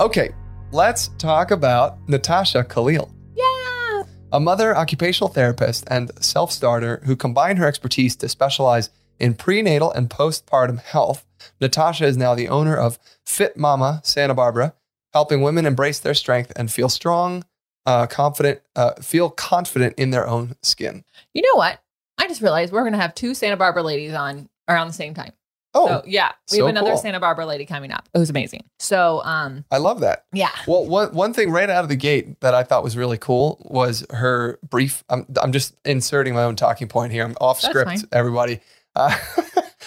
Okay, 0.02 0.32
let's 0.74 1.08
talk 1.18 1.52
about 1.52 1.98
Natasha 2.10 2.66
Khalil. 2.66 3.10
Yeah. 3.34 4.04
a 4.34 4.40
mother, 4.42 4.76
occupational 4.76 5.30
therapist, 5.30 5.86
and 5.88 6.12
self 6.22 6.52
starter 6.52 7.02
who 7.06 7.16
combined 7.16 7.60
her 7.60 7.66
expertise 7.68 8.18
to 8.18 8.28
specialize 8.28 8.90
in 9.20 9.34
prenatal 9.34 9.92
and 9.92 10.10
postpartum 10.10 10.80
health. 10.80 11.26
Natasha 11.62 12.06
is 12.06 12.18
now 12.18 12.36
the 12.36 12.48
owner 12.48 12.76
of 12.76 13.00
Fit 13.26 13.58
Mama 13.58 14.02
Santa 14.04 14.34
Barbara, 14.34 14.74
helping 15.14 15.42
women 15.42 15.66
embrace 15.66 16.00
their 16.00 16.14
strength 16.14 16.52
and 16.56 16.72
feel 16.72 16.90
strong, 16.90 17.44
uh, 17.86 18.08
confident, 18.08 18.62
uh, 18.76 18.94
feel 19.02 19.30
confident 19.30 19.94
in 19.98 20.10
their 20.10 20.28
own 20.28 20.56
skin. 20.62 21.04
You 21.34 21.42
know 21.42 21.56
what? 21.58 21.80
I 22.18 22.28
just 22.28 22.42
realized 22.42 22.72
we're 22.74 22.82
going 22.82 22.94
to 22.94 23.00
have 23.00 23.14
two 23.16 23.34
Santa 23.34 23.58
Barbara 23.58 23.84
ladies 23.84 24.14
on 24.14 24.50
around 24.68 24.88
the 24.88 24.94
same 24.94 25.14
time. 25.14 25.34
Oh, 25.78 25.88
so 25.88 26.04
yeah, 26.08 26.32
we 26.52 26.58
so 26.60 26.66
have 26.66 26.70
another 26.74 26.92
cool. 26.92 26.98
Santa 26.98 27.20
Barbara 27.20 27.46
lady 27.46 27.66
coming 27.66 27.92
up. 27.92 28.08
It 28.14 28.18
was 28.18 28.30
amazing. 28.30 28.64
So 28.80 29.22
um, 29.26 29.66
I 29.72 29.78
love 29.78 30.00
that. 30.00 30.24
yeah, 30.32 30.50
Well, 30.68 30.86
one 30.86 31.14
one 31.14 31.34
thing 31.34 31.52
right 31.52 31.70
out 31.70 31.84
of 31.84 31.90
the 31.90 31.98
gate 31.98 32.40
that 32.40 32.56
I 32.56 32.64
thought 32.64 32.82
was 32.82 32.96
really 32.96 33.18
cool 33.18 33.62
was 33.70 34.06
her 34.12 34.58
brief. 34.70 35.04
I'm 35.10 35.26
I'm 35.42 35.52
just 35.52 35.76
inserting 35.84 36.34
my 36.34 36.44
own 36.44 36.56
talking 36.56 36.88
point 36.88 37.12
here. 37.12 37.26
I'm 37.26 37.36
off 37.42 37.60
That's 37.60 37.72
script, 37.74 37.90
fine. 37.90 38.02
everybody. 38.14 38.62
Uh, 38.96 39.16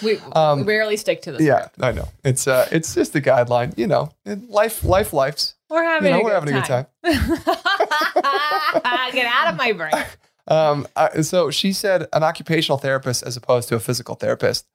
we, 0.03 0.19
Um, 0.33 0.61
we 0.61 0.67
rarely 0.67 0.97
stick 0.97 1.23
to 1.23 1.33
this. 1.33 1.43
yeah, 1.43 1.69
I 1.81 1.93
know. 1.93 2.09
It's 2.25 2.47
uh, 2.47 2.69
it's 2.71 2.95
just 2.95 3.15
a 3.17 3.21
guideline. 3.21 3.77
You 3.79 3.87
know, 3.87 4.11
life, 4.49 4.85
life, 4.85 5.13
life's. 5.13 5.55
we're 5.71 5.83
having, 5.83 6.13
You 6.13 6.15
know, 6.15 6.21
a, 6.21 6.25
we're 6.25 6.31
good 6.31 6.35
having 6.35 6.55
a 6.55 6.61
good 6.61 6.67
time. 6.67 6.87
time. 7.03 7.03
Get 9.13 9.27
out 9.27 9.49
of 9.53 9.57
my 9.57 9.73
brain. 9.73 9.93
Um, 10.51 10.89
I, 10.97 11.21
so 11.21 11.51
she 11.51 11.75
said 11.75 12.07
an 12.15 12.23
occupational 12.23 12.79
therapist 12.79 13.23
as 13.23 13.37
opposed 13.37 13.69
to 13.69 13.77
a 13.77 13.81
physical 13.81 14.15
therapist, 14.15 14.67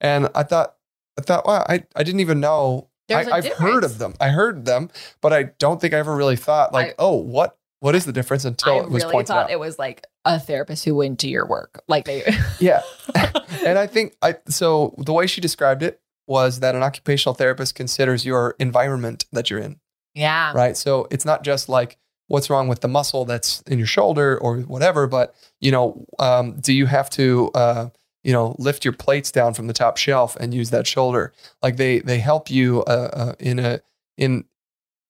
and 0.00 0.28
I 0.34 0.42
thought, 0.42 0.74
I 1.16 1.22
thought, 1.22 1.46
wow, 1.46 1.64
I, 1.68 1.84
I 1.94 2.02
didn't 2.02 2.18
even 2.18 2.40
know. 2.40 2.88
I, 3.08 3.30
I've 3.30 3.46
heard 3.52 3.84
of 3.84 3.98
them. 3.98 4.14
I 4.20 4.30
heard 4.30 4.64
them, 4.64 4.90
but 5.20 5.32
I 5.32 5.44
don't 5.60 5.80
think 5.80 5.94
I 5.94 5.98
ever 5.98 6.16
really 6.16 6.34
thought 6.34 6.72
like, 6.72 6.88
I- 6.88 6.94
oh, 6.98 7.14
what 7.14 7.56
what 7.82 7.96
is 7.96 8.04
the 8.04 8.12
difference 8.12 8.44
until 8.44 8.74
I 8.74 8.76
it 8.78 8.90
was 8.90 9.02
really 9.02 9.12
pointed 9.12 9.32
thought 9.32 9.44
out. 9.46 9.50
it 9.50 9.58
was 9.58 9.76
like 9.76 10.06
a 10.24 10.38
therapist 10.38 10.84
who 10.84 10.94
went 10.94 11.18
to 11.18 11.28
your 11.28 11.44
work. 11.44 11.82
Like 11.88 12.04
they, 12.04 12.22
yeah, 12.60 12.82
and 13.66 13.76
I 13.76 13.88
think 13.88 14.14
I 14.22 14.36
so 14.46 14.94
the 14.98 15.12
way 15.12 15.26
she 15.26 15.40
described 15.40 15.82
it 15.82 16.00
was 16.28 16.60
that 16.60 16.76
an 16.76 16.84
occupational 16.84 17.34
therapist 17.34 17.74
considers 17.74 18.24
your 18.24 18.54
environment 18.60 19.24
that 19.32 19.50
you're 19.50 19.58
in, 19.58 19.80
yeah, 20.14 20.52
right? 20.52 20.76
So 20.76 21.08
it's 21.10 21.24
not 21.24 21.42
just 21.42 21.68
like 21.68 21.98
what's 22.28 22.48
wrong 22.48 22.68
with 22.68 22.82
the 22.82 22.88
muscle 22.88 23.24
that's 23.24 23.62
in 23.62 23.78
your 23.78 23.88
shoulder 23.88 24.38
or 24.38 24.58
whatever, 24.58 25.08
but 25.08 25.34
you 25.60 25.72
know, 25.72 26.06
um, 26.20 26.60
do 26.60 26.72
you 26.72 26.86
have 26.86 27.10
to 27.10 27.50
uh, 27.56 27.88
you 28.22 28.32
know 28.32 28.54
lift 28.60 28.84
your 28.84 28.94
plates 28.94 29.32
down 29.32 29.54
from 29.54 29.66
the 29.66 29.72
top 29.72 29.96
shelf 29.96 30.36
and 30.36 30.54
use 30.54 30.70
that 30.70 30.86
shoulder? 30.86 31.32
Like 31.62 31.78
they 31.78 31.98
they 31.98 32.20
help 32.20 32.48
you 32.48 32.84
uh, 32.84 33.10
uh, 33.12 33.34
in 33.40 33.58
a 33.58 33.80
in 34.16 34.44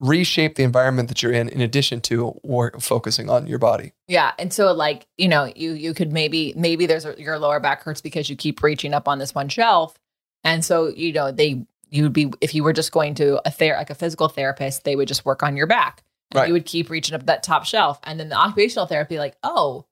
reshape 0.02 0.56
the 0.56 0.64
environment 0.64 1.09
that 1.09 1.23
you're 1.23 1.32
in 1.32 1.49
in 1.49 1.61
addition 1.61 2.00
to 2.00 2.26
or 2.42 2.73
focusing 2.80 3.30
on 3.30 3.47
your 3.47 3.59
body. 3.59 3.92
yeah. 4.09 4.32
And 4.38 4.52
so 4.52 4.73
like 4.73 5.06
you 5.16 5.28
know 5.28 5.50
you 5.54 5.73
you 5.73 5.94
could 5.94 6.12
maybe 6.12 6.52
maybe 6.56 6.87
there's 6.87 7.06
a, 7.06 7.14
your 7.18 7.38
lower 7.38 7.61
back 7.61 7.82
hurts 7.82 8.00
because 8.00 8.28
you 8.28 8.37
keep 8.37 8.62
reaching 8.62 8.92
up 8.92 9.09
on 9.09 9.18
this 9.18 9.35
one 9.35 9.49
shelf, 9.49 9.97
and 10.44 10.64
so 10.64 10.88
you 10.88 11.12
know 11.12 11.30
they 11.30 11.64
you 11.88 12.02
would 12.02 12.12
be 12.12 12.32
if 12.40 12.54
you 12.54 12.64
were 12.64 12.73
just 12.73 12.90
going 12.90 13.14
to 13.14 13.40
a 13.47 13.50
ther 13.50 13.76
like 13.76 13.90
a 13.90 13.94
physical 13.94 14.28
therapist 14.28 14.82
they 14.85 14.97
would 14.97 15.09
just 15.09 15.25
work 15.25 15.42
on 15.42 15.56
your 15.56 15.66
back. 15.66 16.02
And 16.32 16.40
Right. 16.40 16.49
You 16.49 16.54
would 16.54 16.66
keep 16.66 16.90
reaching 16.90 17.14
up 17.14 17.26
that 17.26 17.42
top 17.42 17.64
shelf, 17.64 18.00
and 18.02 18.18
then 18.18 18.28
the 18.28 18.37
occupational 18.37 18.87
therapy 18.87 19.18
like 19.18 19.37
oh, 19.44 19.87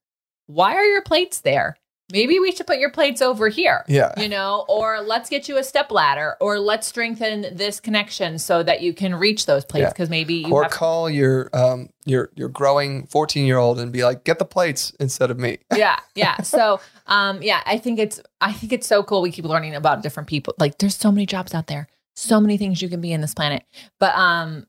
why 0.46 0.74
are 0.74 0.84
your 0.84 1.02
plates 1.02 1.40
there? 1.40 1.76
Maybe 2.12 2.38
we 2.40 2.52
should 2.52 2.66
put 2.66 2.78
your 2.78 2.90
plates 2.90 3.20
over 3.22 3.48
here. 3.48 3.84
Yeah. 3.88 4.12
you 4.20 4.28
know, 4.28 4.64
or 4.68 5.00
let's 5.00 5.28
get 5.30 5.48
you 5.48 5.56
a 5.58 5.64
step 5.64 5.90
ladder, 5.90 6.36
or 6.40 6.58
let's 6.58 6.86
strengthen 6.86 7.54
this 7.56 7.80
connection 7.80 8.38
so 8.38 8.62
that 8.62 8.80
you 8.82 8.92
can 8.94 9.14
reach 9.14 9.46
those 9.46 9.64
plates 9.64 9.82
Yeah. 9.84 9.88
because 9.90 10.10
maybe 10.10 10.34
you 10.34 10.52
or 10.52 10.64
call 10.68 11.08
your 11.10 11.50
um 11.52 11.88
your 12.06 12.30
your 12.34 12.48
growing 12.48 13.06
14 13.06 13.44
year 13.46 13.58
old 13.58 13.78
and 13.78 13.92
be 13.92 14.02
like 14.04 14.24
get 14.24 14.38
the 14.38 14.44
plates 14.44 14.92
instead 15.00 15.30
of 15.30 15.38
me 15.38 15.58
yeah 15.76 15.98
yeah 16.14 16.40
so 16.42 16.80
um 17.06 17.42
yeah 17.42 17.60
i 17.66 17.76
think 17.76 17.98
it's 17.98 18.20
i 18.40 18.52
think 18.52 18.72
it's 18.72 18.86
so 18.86 19.02
cool 19.02 19.20
we 19.20 19.30
keep 19.30 19.44
learning 19.44 19.74
about 19.74 20.02
different 20.02 20.26
people 20.28 20.54
like 20.58 20.78
there's 20.78 20.96
so 20.96 21.12
many 21.12 21.26
jobs 21.26 21.52
out 21.54 21.66
there 21.66 21.86
so 22.16 22.40
many 22.40 22.56
things 22.56 22.80
you 22.80 22.88
can 22.88 23.00
be 23.02 23.12
in 23.12 23.20
this 23.20 23.34
planet 23.34 23.62
but 23.98 24.14
um 24.16 24.66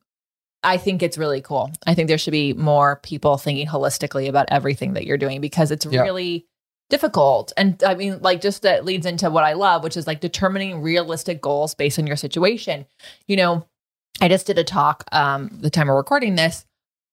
i 0.64 0.76
think 0.78 1.02
it's 1.02 1.18
really 1.18 1.42
cool 1.42 1.72
i 1.88 1.94
think 1.94 2.10
there 2.10 2.18
should 2.18 2.32
be 2.32 2.54
more 2.54 2.98
people 2.98 3.38
thinking 3.38 3.66
holistically 3.66 4.28
about 4.28 4.46
everything 4.52 4.94
that 4.94 5.06
you're 5.06 5.18
doing 5.18 5.40
because 5.42 5.72
it's 5.72 5.86
Yeah. 5.86 6.02
really 6.02 6.46
difficult. 6.92 7.52
And 7.58 7.84
i 7.84 7.96
mean 7.96 8.20
like 8.22 8.42
just 8.42 8.62
that 8.62 8.86
leads 8.86 9.08
into 9.08 9.32
what 9.32 9.44
i 9.44 9.54
love 9.54 9.84
which 9.84 9.98
is 9.98 10.06
like 10.06 10.20
determining 10.20 10.82
realistic 10.82 11.42
goals 11.42 11.74
based 11.74 11.98
on 11.98 12.06
your 12.06 12.18
situation. 12.18 12.86
You 13.26 13.38
know 13.38 13.66
i 14.20 14.28
just 14.28 14.46
did 14.46 14.60
a 14.60 14.64
talk 14.64 15.06
um 15.12 15.50
the 15.62 15.72
time 15.72 15.88
we're 15.88 15.96
recording 15.96 16.36
this 16.36 16.66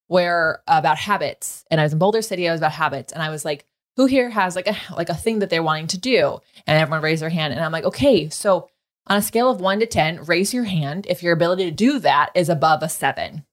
where 0.08 0.62
about 0.66 0.98
habits. 0.98 1.64
And 1.70 1.80
i 1.80 1.84
was 1.84 1.94
in 1.94 1.98
boulder 1.98 2.20
city 2.20 2.46
i 2.48 2.52
was 2.52 2.60
about 2.60 2.72
habits. 2.72 3.12
And 3.12 3.22
i 3.22 3.30
was 3.30 3.44
like 3.46 3.64
who 3.96 4.06
here 4.06 4.28
has 4.28 4.54
like 4.54 4.68
a 4.68 4.76
like 4.94 5.08
a 5.08 5.14
thing 5.14 5.38
that 5.38 5.48
they're 5.48 5.62
wanting 5.62 5.86
to 5.88 5.98
do? 5.98 6.40
And 6.66 6.78
everyone 6.78 7.02
raised 7.02 7.22
their 7.22 7.30
hand. 7.30 7.54
And 7.54 7.64
i'm 7.64 7.72
like 7.72 7.84
okay 7.84 8.28
so 8.28 8.68
on 9.06 9.16
a 9.16 9.22
scale 9.22 9.50
of 9.50 9.60
1 9.60 9.80
to 9.80 9.86
10 9.86 10.24
raise 10.24 10.52
your 10.52 10.64
hand 10.64 11.06
if 11.08 11.22
your 11.22 11.32
ability 11.32 11.64
to 11.64 11.70
do 11.70 11.98
that 12.00 12.30
is 12.34 12.50
above 12.50 12.82
a 12.82 12.88
7 12.88 13.44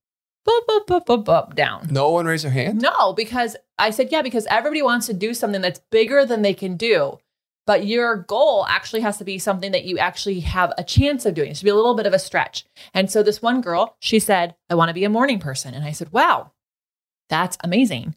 boop 0.48 0.62
boop 0.70 0.86
boop 0.86 1.06
boop 1.06 1.26
boop 1.26 1.56
down. 1.56 1.88
No 1.90 2.10
one 2.12 2.26
raise 2.26 2.44
their 2.44 2.52
hand? 2.52 2.82
No 2.82 3.14
because 3.14 3.56
i 3.78 3.90
said 3.90 4.10
yeah 4.12 4.22
because 4.22 4.46
everybody 4.48 4.82
wants 4.82 5.08
to 5.08 5.14
do 5.14 5.34
something 5.34 5.62
that's 5.62 5.82
bigger 5.92 6.26
than 6.26 6.42
they 6.42 6.54
can 6.54 6.78
do. 6.78 7.20
But 7.68 7.88
your 7.88 8.18
goal 8.18 8.66
actually 8.70 9.02
has 9.02 9.18
to 9.18 9.24
be 9.24 9.40
something 9.40 9.72
that 9.72 9.86
you 9.86 9.98
actually 9.98 10.42
have 10.42 10.72
a 10.78 10.84
chance 10.84 11.26
of 11.26 11.34
doing. 11.34 11.50
It 11.50 11.58
should 11.58 11.64
be 11.64 11.72
a 11.72 11.76
little 11.76 11.96
bit 11.96 12.06
of 12.06 12.14
a 12.14 12.20
stretch. 12.20 12.64
And 12.94 13.10
so 13.10 13.24
this 13.24 13.42
one 13.42 13.62
girl 13.62 13.96
she 14.00 14.20
said 14.20 14.56
i 14.70 14.76
want 14.76 14.90
to 14.90 14.94
be 14.94 15.04
a 15.04 15.10
morning 15.10 15.40
person. 15.40 15.74
And 15.74 15.84
i 15.86 15.92
said 15.92 16.12
wow 16.12 16.52
that's 17.30 17.58
amazing. 17.64 18.16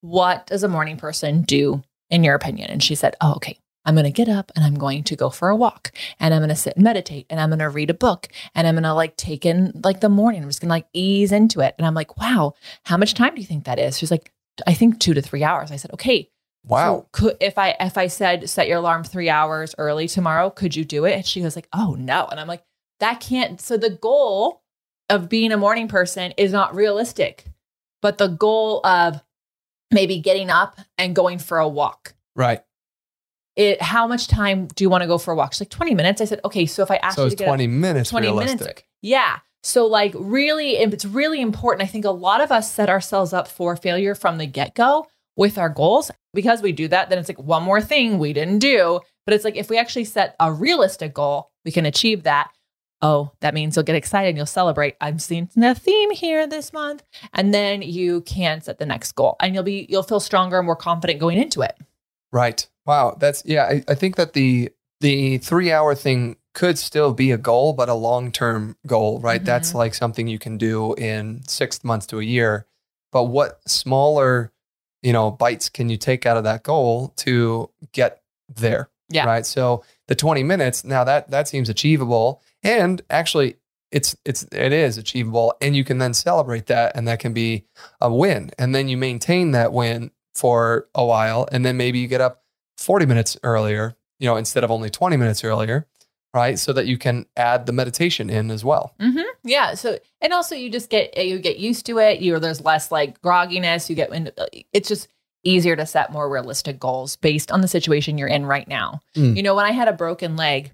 What 0.00 0.46
does 0.46 0.62
a 0.62 0.68
morning 0.68 0.96
person 0.96 1.42
do 1.42 1.82
in 2.10 2.24
your 2.24 2.34
opinion? 2.34 2.70
And 2.70 2.82
she 2.82 2.94
said, 2.94 3.16
Oh, 3.20 3.34
okay. 3.34 3.58
I'm 3.84 3.94
going 3.94 4.04
to 4.04 4.10
get 4.10 4.28
up 4.28 4.52
and 4.54 4.64
I'm 4.64 4.74
going 4.74 5.02
to 5.04 5.16
go 5.16 5.30
for 5.30 5.48
a 5.48 5.56
walk 5.56 5.92
and 6.20 6.32
I'm 6.32 6.40
going 6.40 6.50
to 6.50 6.56
sit 6.56 6.76
and 6.76 6.84
meditate 6.84 7.26
and 7.30 7.40
I'm 7.40 7.50
going 7.50 7.58
to 7.58 7.68
read 7.68 7.90
a 7.90 7.94
book 7.94 8.28
and 8.54 8.66
I'm 8.66 8.74
going 8.74 8.84
to 8.84 8.94
like 8.94 9.16
take 9.16 9.44
in 9.44 9.72
like 9.82 10.00
the 10.00 10.08
morning. 10.08 10.42
I'm 10.42 10.48
just 10.48 10.60
going 10.60 10.68
to 10.68 10.74
like 10.74 10.86
ease 10.92 11.32
into 11.32 11.60
it. 11.60 11.74
And 11.78 11.86
I'm 11.86 11.94
like, 11.94 12.16
wow, 12.18 12.54
how 12.84 12.96
much 12.96 13.14
time 13.14 13.34
do 13.34 13.40
you 13.40 13.46
think 13.46 13.64
that 13.64 13.78
is? 13.78 13.98
She's 13.98 14.10
like, 14.10 14.32
I 14.66 14.74
think 14.74 15.00
two 15.00 15.14
to 15.14 15.22
three 15.22 15.42
hours. 15.42 15.72
I 15.72 15.76
said, 15.76 15.92
okay. 15.94 16.30
wow 16.64 17.00
So 17.00 17.08
could, 17.12 17.36
if 17.40 17.58
I, 17.58 17.76
if 17.80 17.98
I 17.98 18.06
said 18.06 18.48
set 18.48 18.68
your 18.68 18.78
alarm 18.78 19.04
three 19.04 19.28
hours 19.28 19.74
early 19.78 20.08
tomorrow, 20.08 20.50
could 20.50 20.76
you 20.76 20.84
do 20.84 21.04
it? 21.04 21.14
And 21.14 21.26
she 21.26 21.42
was 21.42 21.56
like, 21.56 21.68
oh 21.72 21.96
no. 21.98 22.26
And 22.30 22.38
I'm 22.38 22.48
like, 22.48 22.64
that 23.00 23.20
can't. 23.20 23.60
So 23.60 23.76
the 23.76 23.90
goal 23.90 24.62
of 25.08 25.28
being 25.28 25.52
a 25.52 25.56
morning 25.56 25.88
person 25.88 26.32
is 26.36 26.52
not 26.52 26.74
realistic, 26.74 27.46
but 28.00 28.18
the 28.18 28.28
goal 28.28 28.84
of 28.86 29.22
maybe 29.90 30.20
getting 30.20 30.50
up 30.50 30.78
and 30.96 31.14
going 31.14 31.38
for 31.38 31.58
a 31.58 31.68
walk. 31.68 32.14
right 32.34 32.62
It, 33.56 33.82
how 33.82 34.06
much 34.06 34.28
time 34.28 34.66
do 34.68 34.82
you 34.82 34.88
want 34.88 35.02
to 35.02 35.06
go 35.06 35.18
for 35.18 35.32
a 35.32 35.36
walk? 35.36 35.52
She's 35.52 35.62
like 35.62 35.68
20 35.70 35.94
minutes. 35.94 36.20
I 36.20 36.24
said, 36.24 36.40
okay, 36.44 36.64
so 36.64 36.82
if 36.82 36.90
I 36.90 36.96
ask 36.96 37.16
so 37.16 37.24
you 37.24 37.30
to 37.30 37.36
get 37.36 37.44
up 37.44 37.50
20 37.50 37.66
minutes 37.66 38.10
20 38.10 38.26
realistic 38.26 38.60
minutes. 38.60 38.82
Yeah. 39.02 39.38
So 39.62 39.86
like 39.86 40.14
really 40.16 40.76
it's 40.76 41.04
really 41.04 41.40
important. 41.40 41.86
I 41.86 41.90
think 41.90 42.04
a 42.04 42.10
lot 42.10 42.40
of 42.40 42.50
us 42.50 42.70
set 42.70 42.88
ourselves 42.88 43.32
up 43.32 43.46
for 43.46 43.76
failure 43.76 44.14
from 44.14 44.38
the 44.38 44.46
get-go 44.46 45.06
with 45.36 45.58
our 45.58 45.68
goals. 45.68 46.10
Because 46.34 46.62
we 46.62 46.72
do 46.72 46.88
that, 46.88 47.10
then 47.10 47.18
it's 47.18 47.28
like 47.28 47.38
one 47.38 47.62
more 47.62 47.80
thing 47.82 48.18
we 48.18 48.32
didn't 48.32 48.60
do. 48.60 49.00
But 49.26 49.34
it's 49.34 49.44
like 49.44 49.56
if 49.56 49.68
we 49.68 49.76
actually 49.76 50.04
set 50.04 50.34
a 50.40 50.50
realistic 50.50 51.12
goal, 51.14 51.50
we 51.64 51.70
can 51.70 51.84
achieve 51.84 52.22
that. 52.22 52.50
Oh, 53.02 53.32
that 53.40 53.52
means 53.52 53.76
you'll 53.76 53.82
get 53.82 53.96
excited 53.96 54.28
and 54.28 54.36
you'll 54.36 54.46
celebrate. 54.46 54.96
I'm 55.00 55.18
seeing 55.18 55.50
the 55.54 55.74
theme 55.74 56.12
here 56.12 56.46
this 56.46 56.72
month. 56.72 57.02
And 57.34 57.52
then 57.52 57.82
you 57.82 58.22
can 58.22 58.60
set 58.62 58.78
the 58.78 58.86
next 58.86 59.12
goal 59.12 59.36
and 59.40 59.54
you'll 59.54 59.64
be 59.64 59.86
you'll 59.90 60.04
feel 60.04 60.20
stronger 60.20 60.58
and 60.58 60.66
more 60.66 60.76
confident 60.76 61.20
going 61.20 61.36
into 61.38 61.62
it. 61.62 61.76
right 62.30 62.68
wow 62.86 63.16
that's 63.18 63.42
yeah 63.46 63.64
I, 63.64 63.84
I 63.88 63.94
think 63.94 64.16
that 64.16 64.32
the 64.32 64.70
the 65.00 65.38
three 65.38 65.72
hour 65.72 65.94
thing 65.94 66.36
could 66.54 66.78
still 66.78 67.12
be 67.14 67.30
a 67.30 67.38
goal 67.38 67.72
but 67.72 67.88
a 67.88 67.94
long-term 67.94 68.76
goal 68.86 69.20
right 69.20 69.44
that's 69.44 69.72
Mhm. 69.72 69.76
like 69.76 69.94
something 69.94 70.28
you 70.28 70.38
can 70.38 70.58
do 70.58 70.94
in 70.94 71.42
six 71.48 71.82
months 71.84 72.06
to 72.08 72.18
a 72.20 72.24
year 72.24 72.66
but 73.10 73.24
what 73.24 73.60
smaller 73.68 74.52
you 75.02 75.12
know 75.12 75.30
bites 75.30 75.68
can 75.68 75.88
you 75.88 75.96
take 75.96 76.26
out 76.26 76.36
of 76.36 76.44
that 76.44 76.62
goal 76.62 77.12
to 77.16 77.70
get 77.92 78.22
there 78.54 78.90
Yeah. 79.08 79.24
right 79.26 79.46
so 79.46 79.82
the 80.08 80.14
20 80.14 80.42
minutes 80.42 80.84
now 80.84 81.04
that 81.04 81.30
that 81.30 81.48
seems 81.48 81.68
achievable 81.68 82.42
and 82.62 83.00
actually 83.10 83.56
it's 83.90 84.14
it's 84.24 84.42
it 84.52 84.72
is 84.72 84.98
achievable 84.98 85.54
and 85.60 85.74
you 85.76 85.84
can 85.84 85.98
then 85.98 86.14
celebrate 86.14 86.66
that 86.66 86.92
and 86.96 87.08
that 87.08 87.18
can 87.18 87.32
be 87.32 87.64
a 88.00 88.12
win 88.12 88.50
and 88.58 88.74
then 88.74 88.88
you 88.88 88.96
maintain 88.96 89.50
that 89.52 89.72
win 89.72 90.10
for 90.34 90.88
a 90.94 91.04
while 91.04 91.46
and 91.52 91.64
then 91.64 91.76
maybe 91.76 91.98
you 91.98 92.08
get 92.08 92.20
up 92.20 92.41
40 92.82 93.06
minutes 93.06 93.36
earlier 93.42 93.96
you 94.18 94.26
know 94.26 94.36
instead 94.36 94.64
of 94.64 94.70
only 94.70 94.90
20 94.90 95.16
minutes 95.16 95.44
earlier 95.44 95.86
right 96.34 96.58
so 96.58 96.72
that 96.72 96.86
you 96.86 96.98
can 96.98 97.26
add 97.36 97.66
the 97.66 97.72
meditation 97.72 98.28
in 98.30 98.50
as 98.50 98.64
well 98.64 98.94
Mm-hmm. 99.00 99.22
Yeah. 99.44 99.74
So, 99.74 99.98
and 100.20 100.32
also 100.32 100.54
you 100.54 100.70
just 100.70 100.90
get 100.90 101.16
you 101.16 101.38
get 101.38 101.58
used 101.58 101.86
to 101.86 101.98
it. 101.98 102.20
You're, 102.20 102.40
there's 102.40 102.60
less 102.60 102.90
like 102.92 103.20
grogginess. 103.20 103.88
You 103.88 103.96
get 103.96 104.12
in, 104.12 104.30
it's 104.72 104.88
just 104.88 105.08
easier 105.44 105.74
to 105.74 105.86
set 105.86 106.12
more 106.12 106.30
realistic 106.30 106.78
goals 106.78 107.16
based 107.16 107.50
on 107.50 107.60
the 107.60 107.68
situation 107.68 108.18
you're 108.18 108.28
in 108.28 108.46
right 108.46 108.68
now. 108.68 109.00
Mm. 109.16 109.36
You 109.36 109.42
know, 109.42 109.54
when 109.54 109.66
I 109.66 109.72
had 109.72 109.88
a 109.88 109.92
broken 109.92 110.36
leg, 110.36 110.72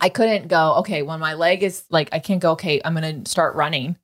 I 0.00 0.08
couldn't 0.08 0.48
go. 0.48 0.74
Okay, 0.78 1.02
when 1.02 1.20
my 1.20 1.34
leg 1.34 1.62
is 1.62 1.84
like, 1.90 2.08
I 2.12 2.18
can't 2.18 2.40
go. 2.40 2.52
Okay, 2.52 2.80
I'm 2.84 2.94
going 2.94 3.22
to 3.22 3.30
start 3.30 3.54
running. 3.54 3.96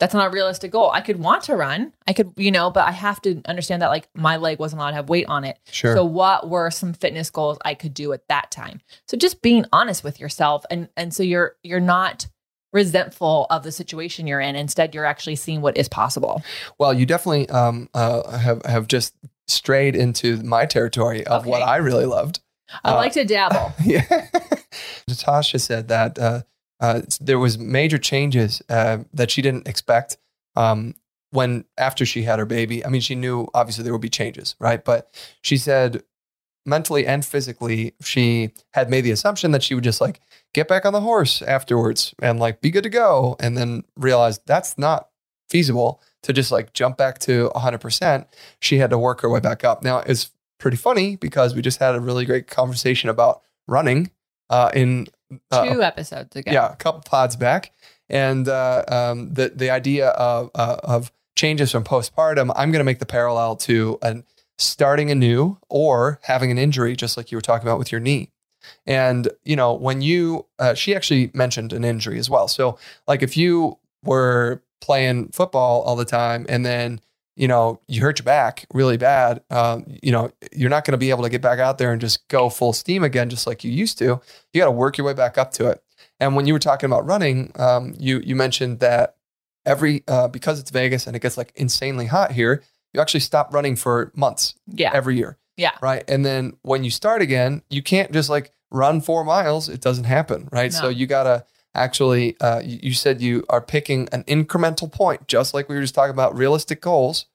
That's 0.00 0.14
not 0.14 0.26
a 0.26 0.30
realistic 0.30 0.72
goal. 0.72 0.90
I 0.90 1.02
could 1.02 1.18
want 1.20 1.44
to 1.44 1.54
run. 1.54 1.92
I 2.08 2.12
could, 2.14 2.32
you 2.36 2.50
know, 2.50 2.70
but 2.70 2.88
I 2.88 2.90
have 2.90 3.20
to 3.22 3.40
understand 3.46 3.82
that 3.82 3.88
like 3.88 4.08
my 4.14 4.38
leg 4.38 4.58
wasn't 4.58 4.80
allowed 4.80 4.90
to 4.90 4.96
have 4.96 5.08
weight 5.08 5.26
on 5.28 5.44
it. 5.44 5.58
sure 5.70 5.94
So 5.94 6.04
what 6.04 6.48
were 6.48 6.70
some 6.70 6.92
fitness 6.94 7.30
goals 7.30 7.58
I 7.64 7.74
could 7.74 7.94
do 7.94 8.12
at 8.12 8.26
that 8.28 8.50
time? 8.50 8.80
So 9.06 9.16
just 9.16 9.42
being 9.42 9.64
honest 9.72 10.02
with 10.02 10.18
yourself 10.18 10.64
and 10.70 10.88
and 10.96 11.14
so 11.14 11.22
you're 11.22 11.54
you're 11.62 11.78
not 11.80 12.26
resentful 12.72 13.46
of 13.50 13.62
the 13.62 13.72
situation 13.72 14.26
you're 14.26 14.40
in. 14.40 14.56
Instead, 14.56 14.94
you're 14.94 15.04
actually 15.04 15.36
seeing 15.36 15.60
what 15.60 15.76
is 15.76 15.88
possible. 15.88 16.42
well 16.78 16.94
you 16.94 17.04
definitely 17.06 17.48
um, 17.50 17.88
uh, 17.94 18.38
have 18.38 18.64
have 18.64 18.86
just 18.88 19.14
strayed 19.48 19.94
into 19.96 20.36
my 20.44 20.64
territory 20.66 21.26
of 21.26 21.44
what 21.46 21.62
I 21.62 21.76
really 21.76 22.06
loved. 22.06 22.40
I 22.84 22.92
Uh, 22.92 22.96
like 22.96 23.12
to 23.14 23.24
dabble. 23.24 23.72
Yeah. 23.84 24.28
Natasha 25.08 25.58
said 25.58 25.88
that 25.88 26.18
uh, 26.18 26.42
uh, 26.80 27.02
there 27.20 27.38
was 27.38 27.58
major 27.58 27.98
changes 27.98 28.62
uh, 28.68 28.98
that 29.12 29.30
she 29.30 29.42
didn't 29.42 29.68
expect 29.68 30.16
um, 30.56 30.94
when 31.30 31.64
after 31.78 32.06
she 32.06 32.22
had 32.22 32.38
her 32.38 32.46
baby. 32.46 32.84
I 32.84 32.88
mean, 32.88 33.00
she 33.00 33.14
knew 33.14 33.48
obviously 33.54 33.84
there 33.84 33.92
would 33.92 34.02
be 34.02 34.08
changes, 34.08 34.56
right? 34.58 34.84
But 34.84 35.14
she 35.42 35.56
said 35.56 36.02
mentally 36.66 37.06
and 37.06 37.24
physically, 37.24 37.94
she 38.02 38.52
had 38.72 38.90
made 38.90 39.02
the 39.02 39.10
assumption 39.10 39.50
that 39.52 39.62
she 39.62 39.74
would 39.74 39.84
just 39.84 40.00
like 40.00 40.20
get 40.54 40.68
back 40.68 40.84
on 40.84 40.92
the 40.92 41.00
horse 41.00 41.42
afterwards 41.42 42.14
and 42.20 42.40
like 42.40 42.60
be 42.60 42.70
good 42.70 42.84
to 42.84 42.90
go, 42.90 43.36
and 43.40 43.56
then 43.56 43.84
realized 43.96 44.42
that's 44.46 44.78
not 44.78 45.08
feasible 45.48 46.00
to 46.22 46.32
just 46.32 46.52
like 46.52 46.72
jump 46.72 46.96
back 46.96 47.18
to 47.18 47.50
100%. 47.54 48.26
She 48.60 48.78
had 48.78 48.90
to 48.90 48.98
work 48.98 49.20
her 49.20 49.28
way 49.28 49.40
back 49.40 49.64
up. 49.64 49.82
Now, 49.82 49.98
it's 49.98 50.30
pretty 50.58 50.76
funny 50.76 51.16
because 51.16 51.54
we 51.54 51.62
just 51.62 51.78
had 51.78 51.94
a 51.94 52.00
really 52.00 52.24
great 52.24 52.46
conversation 52.46 53.08
about 53.08 53.42
running 53.66 54.10
uh, 54.48 54.70
in 54.74 55.08
uh, 55.50 55.72
Two 55.72 55.82
episodes 55.82 56.34
ago. 56.36 56.50
yeah, 56.50 56.72
a 56.72 56.76
couple 56.76 57.02
pods 57.02 57.36
back, 57.36 57.72
and 58.08 58.48
uh, 58.48 58.84
um, 58.88 59.32
the 59.32 59.50
the 59.54 59.70
idea 59.70 60.08
of 60.10 60.50
uh, 60.54 60.76
of 60.82 61.12
changes 61.36 61.72
from 61.72 61.84
postpartum. 61.84 62.52
I'm 62.56 62.70
going 62.70 62.80
to 62.80 62.84
make 62.84 62.98
the 62.98 63.06
parallel 63.06 63.56
to 63.56 63.98
an 64.02 64.24
starting 64.58 65.10
anew 65.10 65.58
or 65.68 66.20
having 66.22 66.50
an 66.50 66.58
injury, 66.58 66.94
just 66.94 67.16
like 67.16 67.30
you 67.30 67.36
were 67.36 67.42
talking 67.42 67.66
about 67.66 67.78
with 67.78 67.90
your 67.90 68.00
knee. 68.00 68.30
And 68.86 69.28
you 69.44 69.56
know, 69.56 69.72
when 69.72 70.02
you 70.02 70.46
uh, 70.58 70.74
she 70.74 70.94
actually 70.94 71.30
mentioned 71.32 71.72
an 71.72 71.84
injury 71.84 72.18
as 72.18 72.28
well. 72.28 72.46
So 72.48 72.78
like 73.06 73.22
if 73.22 73.36
you 73.36 73.78
were 74.04 74.62
playing 74.80 75.28
football 75.28 75.82
all 75.82 75.96
the 75.96 76.04
time 76.04 76.46
and 76.48 76.64
then 76.64 77.00
you 77.40 77.48
know 77.48 77.80
you 77.88 78.02
hurt 78.02 78.18
your 78.18 78.24
back 78.24 78.66
really 78.74 78.98
bad 78.98 79.42
um, 79.50 79.84
you 80.02 80.12
know 80.12 80.30
you're 80.52 80.68
not 80.70 80.84
going 80.84 80.92
to 80.92 80.98
be 80.98 81.08
able 81.10 81.22
to 81.22 81.28
get 81.30 81.40
back 81.40 81.58
out 81.58 81.78
there 81.78 81.90
and 81.92 82.00
just 82.00 82.28
go 82.28 82.50
full 82.50 82.72
steam 82.74 83.02
again 83.02 83.30
just 83.30 83.46
like 83.46 83.64
you 83.64 83.70
used 83.72 83.96
to. 83.98 84.20
You 84.52 84.60
got 84.60 84.66
to 84.66 84.70
work 84.70 84.98
your 84.98 85.06
way 85.06 85.14
back 85.14 85.38
up 85.38 85.50
to 85.52 85.68
it. 85.70 85.82
And 86.20 86.36
when 86.36 86.46
you 86.46 86.52
were 86.52 86.58
talking 86.58 86.86
about 86.90 87.06
running 87.06 87.52
um, 87.58 87.94
you 87.98 88.20
you 88.24 88.36
mentioned 88.36 88.80
that 88.80 89.16
every 89.64 90.04
uh, 90.06 90.28
because 90.28 90.60
it's 90.60 90.70
vegas 90.70 91.06
and 91.06 91.16
it 91.16 91.22
gets 91.22 91.36
like 91.38 91.52
insanely 91.56 92.06
hot 92.06 92.32
here 92.32 92.62
you 92.92 93.00
actually 93.00 93.20
stop 93.20 93.54
running 93.54 93.76
for 93.76 94.10
months 94.14 94.54
Yeah. 94.66 94.90
every 94.92 95.16
year 95.16 95.38
Yeah. 95.56 95.72
right? 95.80 96.04
And 96.08 96.24
then 96.24 96.54
when 96.62 96.84
you 96.84 96.90
start 96.90 97.22
again 97.22 97.62
you 97.70 97.82
can't 97.82 98.12
just 98.12 98.28
like 98.28 98.52
run 98.70 99.00
four 99.00 99.24
miles. 99.24 99.68
It 99.68 99.80
doesn't 99.80 100.04
happen 100.04 100.48
right? 100.52 100.72
So 100.72 100.88
you 100.88 101.06
gotta 101.06 101.44
actually 101.74 102.36
uh, 102.40 102.60
you, 102.64 102.92
said 102.92 103.20
you 103.20 103.44
are 103.48 103.60
picking 103.60 104.08
an 104.12 104.24
incremental 104.24 104.90
point 104.90 105.26
just 105.28 105.54
like 105.54 105.68
we 105.68 105.74
were 105.74 105.80
just 105.82 105.94
talking 105.94 106.10
about 106.12 106.36
realistic 106.36 106.80
goals 106.80 107.26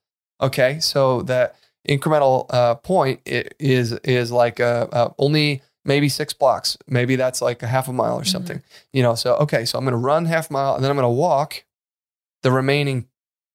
okay 0.42 0.80
so 0.80 1.22
that 1.24 1.56
incremental 1.88 2.46
uh, 2.50 2.76
point 2.76 3.22
is 3.26 3.94
is 4.04 4.32
like 4.32 4.60
uh, 4.60 4.88
uh, 4.92 5.10
only 5.18 5.62
maybe 5.86 6.10
six 6.10 6.34
blocks 6.34 6.78
maybe 6.88 7.16
that's 7.16 7.42
like 7.42 7.62
a 7.64 7.68
half 7.68 7.88
a 7.88 7.94
mile 7.94 8.18
or 8.18 8.22
Mhm. 8.24 8.28
something 8.32 8.64
you 8.92 9.04
know 9.04 9.16
so 9.16 9.36
okay 9.36 9.66
so 9.66 9.78
i'm 9.78 9.86
going 9.86 9.92
to 9.94 9.98
run 9.98 10.26
half 10.26 10.50
a 10.50 10.54
mile 10.54 10.76
and 10.76 10.84
then 10.84 10.90
i'm 10.92 10.98
going 10.98 11.06
to 11.06 11.10
walk 11.10 11.64
the 12.44 12.52
remaining 12.52 13.08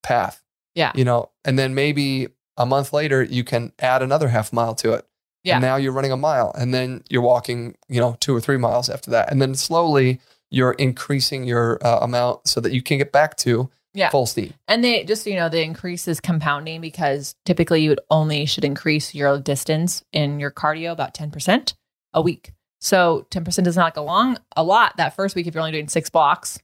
path 0.02 0.42
Yeah. 0.75 0.92
you 0.94 1.04
know 1.04 1.30
and 1.44 1.58
then 1.58 1.75
maybe 1.75 2.28
a 2.56 2.64
month 2.64 2.92
later 2.92 3.22
you 3.22 3.44
can 3.44 3.72
add 3.80 4.02
another 4.02 4.28
half 4.28 4.52
mile 4.52 4.75
to 4.76 4.92
it 4.94 5.06
Yeah. 5.44 5.56
and 5.56 5.62
now 5.62 5.76
you're 5.76 5.92
running 5.92 6.12
a 6.12 6.16
mile 6.16 6.52
and 6.56 6.72
then 6.72 7.02
you're 7.10 7.22
walking 7.22 7.76
you 7.88 8.00
know 8.00 8.16
two 8.20 8.34
or 8.34 8.40
three 8.40 8.56
miles 8.56 8.88
after 8.88 9.10
that 9.10 9.30
and 9.30 9.42
then 9.42 9.54
slowly 9.54 10.20
you're 10.50 10.73
increasing 10.73 11.45
your 11.45 11.78
uh, 11.87 11.99
amount 12.00 12.47
so 12.49 12.61
that 12.61 12.73
you 12.73 12.83
can 12.83 12.99
get 12.99 13.12
back 13.12 13.37
to 13.37 13.71
Yeah. 13.95 14.11
full 14.11 14.26
steam 14.26 14.52
And 14.69 14.83
they 14.85 15.04
just, 15.04 15.25
so 15.25 15.30
you 15.30 15.37
know, 15.37 15.49
the 15.49 15.62
increase 15.62 16.07
is 16.09 16.21
compounding 16.21 16.80
because 16.80 17.35
typically 17.45 17.83
you 17.83 17.90
would 17.90 18.00
only 18.11 18.47
should 18.47 18.64
increase 18.64 19.14
your 19.14 19.38
distance 19.40 20.02
in 20.12 20.40
your 20.40 20.50
cardio 20.50 20.90
about 20.92 21.14
10% 21.14 21.75
a 22.14 22.21
week. 22.23 22.52
So 22.80 23.26
10% 23.30 23.64
does 23.64 23.76
not 23.76 23.85
like 23.85 23.97
a 23.97 24.00
long, 24.00 24.38
a 24.57 24.64
lot 24.64 24.97
that 24.97 25.14
first 25.14 25.35
week 25.37 25.47
if 25.47 25.54
you're 25.54 25.61
only 25.61 25.73
doing 25.73 25.88
six 25.88 26.09
blocks. 26.11 26.59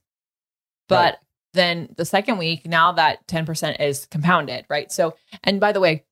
But 0.89 0.95
Right. 0.95 1.15
then 1.53 1.93
the 1.95 2.05
second 2.05 2.37
week, 2.37 2.65
now 2.65 2.91
that 2.93 3.25
10% 3.27 3.79
is 3.79 4.05
compounded, 4.07 4.65
right? 4.69 4.91
So, 4.91 5.15
and 5.43 5.59
by 5.59 5.71
the 5.73 5.79
way, 5.79 6.03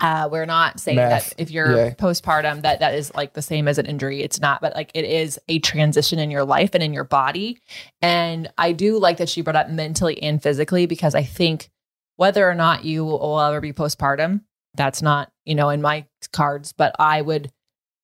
uh, 0.00 0.28
we're 0.30 0.46
not 0.46 0.78
saying 0.78 0.96
Math. 0.96 1.30
that 1.30 1.40
if 1.40 1.50
you're 1.50 1.74
Yay. 1.74 1.94
postpartum 1.98 2.62
that 2.62 2.80
that 2.80 2.94
is 2.94 3.14
like 3.14 3.32
the 3.32 3.42
same 3.42 3.66
as 3.66 3.78
an 3.78 3.86
injury. 3.86 4.22
It's 4.22 4.40
not, 4.40 4.60
but 4.60 4.74
like 4.74 4.90
it 4.94 5.04
is 5.04 5.38
a 5.48 5.58
transition 5.60 6.18
in 6.18 6.30
your 6.30 6.44
life 6.44 6.70
and 6.74 6.82
in 6.82 6.92
your 6.92 7.04
body. 7.04 7.58
And 8.02 8.48
I 8.58 8.72
do 8.72 8.98
like 8.98 9.16
that 9.18 9.28
she 9.28 9.40
brought 9.40 9.56
up 9.56 9.70
mentally 9.70 10.22
and 10.22 10.42
physically 10.42 10.86
because 10.86 11.14
I 11.14 11.22
think 11.22 11.70
whether 12.16 12.48
or 12.48 12.54
not 12.54 12.84
you 12.84 13.04
will 13.04 13.40
ever 13.40 13.60
be 13.60 13.72
postpartum, 13.72 14.42
that's 14.74 15.00
not, 15.00 15.30
you 15.44 15.54
know, 15.54 15.70
in 15.70 15.80
my 15.80 16.06
cards, 16.32 16.72
but 16.72 16.94
I 16.98 17.22
would 17.22 17.50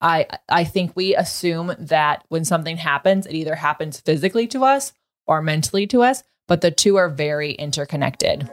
I 0.00 0.26
I 0.48 0.64
think 0.64 0.92
we 0.96 1.14
assume 1.14 1.74
that 1.78 2.24
when 2.28 2.46
something 2.46 2.78
happens, 2.78 3.26
it 3.26 3.35
either 3.35 3.55
happens 3.55 4.00
physically 4.00 4.46
to 4.48 4.64
us 4.64 4.94
or 5.26 5.42
mentally 5.42 5.87
to 5.88 6.02
us, 6.02 6.22
but 6.48 6.62
the 6.62 6.70
two 6.70 6.96
are 6.96 7.11
very 7.11 7.52
interconnected. 7.52 8.50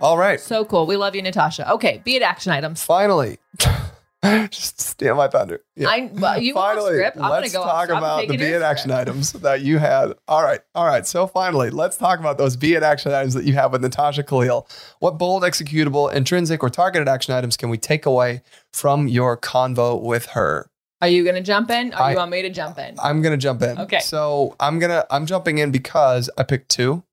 All 0.00 0.18
right 0.18 0.40
So 0.40 0.64
cool. 0.64 0.86
We 0.86 0.96
love 0.96 1.14
you, 1.14 1.22
Natasha. 1.22 1.70
Okay, 1.72 2.02
be 2.04 2.16
it 2.16 2.22
action 2.22 2.52
items. 2.52 2.82
finally 2.82 3.38
just 4.50 4.80
steal 4.80 5.14
my 5.14 5.28
thunder 5.28 5.62
yeah. 5.76 5.88
I 5.88 6.10
well, 6.12 6.40
you 6.40 6.52
finally, 6.54 6.94
script. 6.94 7.16
I'm 7.16 7.30
let's 7.30 7.52
gonna 7.52 7.64
go 7.64 7.70
talk 7.70 7.88
about 7.90 8.26
the 8.26 8.36
be 8.36 8.52
in 8.52 8.62
action 8.62 8.90
script. 8.90 9.08
items 9.08 9.32
that 9.32 9.60
you 9.60 9.78
had. 9.78 10.14
All 10.26 10.42
right, 10.42 10.60
all 10.74 10.86
right. 10.86 11.06
So 11.06 11.26
finally, 11.26 11.70
let's 11.70 11.96
talk 11.96 12.18
about 12.18 12.38
those 12.38 12.56
be 12.56 12.74
in 12.74 12.82
action 12.82 13.12
items 13.12 13.34
that 13.34 13.44
you 13.44 13.52
have 13.54 13.72
with 13.72 13.82
Natasha 13.82 14.22
Khalil. 14.22 14.66
What 14.98 15.18
bold, 15.18 15.42
executable, 15.42 16.12
intrinsic, 16.12 16.62
or 16.64 16.70
targeted 16.70 17.08
action 17.08 17.34
items 17.34 17.56
can 17.56 17.68
we 17.68 17.78
take 17.78 18.04
away 18.06 18.42
from 18.72 19.06
your 19.06 19.36
convo 19.36 20.00
with 20.02 20.26
her? 20.26 20.68
Are 21.02 21.08
you 21.08 21.24
gonna 21.24 21.42
jump 21.42 21.70
in? 21.70 21.92
Or 21.92 22.00
I- 22.02 22.10
you 22.12 22.16
want 22.16 22.30
me 22.30 22.42
to 22.42 22.50
jump 22.50 22.78
in? 22.78 22.96
I'm 22.98 23.22
gonna 23.22 23.36
jump 23.36 23.62
in. 23.62 23.78
Okay. 23.78 24.00
So 24.00 24.56
I'm 24.58 24.78
gonna 24.78 25.04
I'm 25.10 25.26
jumping 25.26 25.58
in 25.58 25.70
because 25.70 26.28
I 26.38 26.42
picked 26.42 26.70
two. 26.70 27.04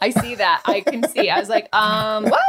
I 0.00 0.10
see 0.10 0.34
that. 0.36 0.62
I 0.64 0.80
can 0.80 1.08
see. 1.08 1.28
I 1.30 1.38
was 1.38 1.48
like, 1.48 1.68
um, 1.74 2.24
what? 2.24 2.42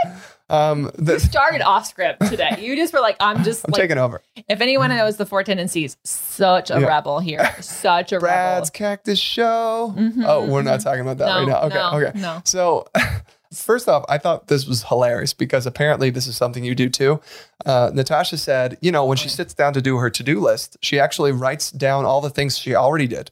Um, 0.52 0.90
You 1.06 1.20
started 1.20 1.62
off 1.62 1.86
script 1.86 2.26
today. 2.28 2.58
You 2.60 2.76
just 2.76 2.92
were 2.94 3.02
like, 3.02 3.18
I'm 3.20 3.44
just 3.44 3.64
I'm 3.66 3.72
like, 3.72 3.82
taking 3.82 3.98
over. 4.00 4.22
if 4.48 4.62
anyone 4.62 4.90
knows 4.90 5.18
the 5.18 5.26
four 5.26 5.44
tendencies, 5.44 5.96
such 6.04 6.72
a 6.72 6.80
Yeah. 6.80 6.88
rebel 6.88 7.20
here. 7.20 7.56
Such 7.62 8.12
a 8.14 8.20
Brad's 8.20 8.70
Cactus 8.72 9.20
Show. 9.20 9.94
Mhm, 9.96 10.24
Oh, 10.26 10.46
we're 10.48 10.64
not 10.64 10.80
talking 10.82 11.02
about 11.02 11.18
that 11.20 11.26
rebel. 11.26 11.48
right 11.48 11.48
now. 11.48 11.66
Okay, 11.68 11.76
no, 11.76 12.08
okay. 12.08 12.20
No. 12.20 12.42
So, 12.46 12.88
first 13.54 13.88
off, 13.88 14.06
I 14.10 14.18
thought 14.18 14.48
this 14.48 14.66
was 14.66 14.84
hilarious 14.84 15.34
because 15.36 15.68
apparently 15.68 16.10
this 16.10 16.26
is 16.26 16.36
something 16.36 16.64
you 16.64 16.74
do 16.74 16.90
too. 16.90 17.20
Uh, 17.66 17.92
Natasha 17.94 18.38
said, 18.38 18.78
you 18.82 18.92
know, 18.92 19.06
when 19.06 19.18
she 19.18 19.30
sits 19.30 19.54
down 19.54 19.74
to 19.74 19.82
do 19.84 19.98
her 19.98 20.10
to 20.10 20.24
do 20.24 20.40
list, 20.40 20.78
she 20.82 21.00
actually 21.00 21.32
writes 21.32 21.70
down 21.70 22.06
all 22.06 22.22
the 22.22 22.30
things 22.32 22.58
she 22.58 22.74
already 22.74 23.06
did 23.08 23.30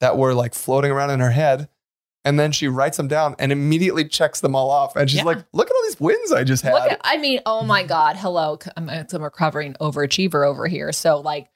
that 0.00 0.18
were 0.18 0.34
like 0.34 0.52
floating 0.54 0.90
around 0.90 1.10
in 1.10 1.20
her 1.20 1.30
head. 1.30 1.68
And 2.28 2.38
then 2.38 2.52
she 2.52 2.68
writes 2.68 2.98
them 2.98 3.08
down 3.08 3.34
and 3.38 3.50
immediately 3.50 4.04
checks 4.06 4.42
them 4.42 4.54
all 4.54 4.68
off. 4.70 4.94
And 4.96 5.08
she's 5.08 5.20
Yeah. 5.20 5.24
like, 5.24 5.38
look 5.54 5.70
at 5.70 5.74
all 5.74 5.82
these 5.84 5.98
wins 5.98 6.30
I 6.30 6.44
just 6.44 6.62
had. 6.62 6.74
Look 6.74 6.92
at, 6.92 7.00
I 7.02 7.16
mean, 7.16 7.40
oh 7.46 7.62
my 7.62 7.84
God. 7.84 8.16
Hello. 8.16 8.58
I'm, 8.76 8.90
I'm 8.90 9.06
a 9.10 9.18
recovering 9.18 9.72
overachiever 9.80 10.46
over 10.46 10.66
here. 10.66 10.92
So, 10.92 11.20
like, 11.20 11.48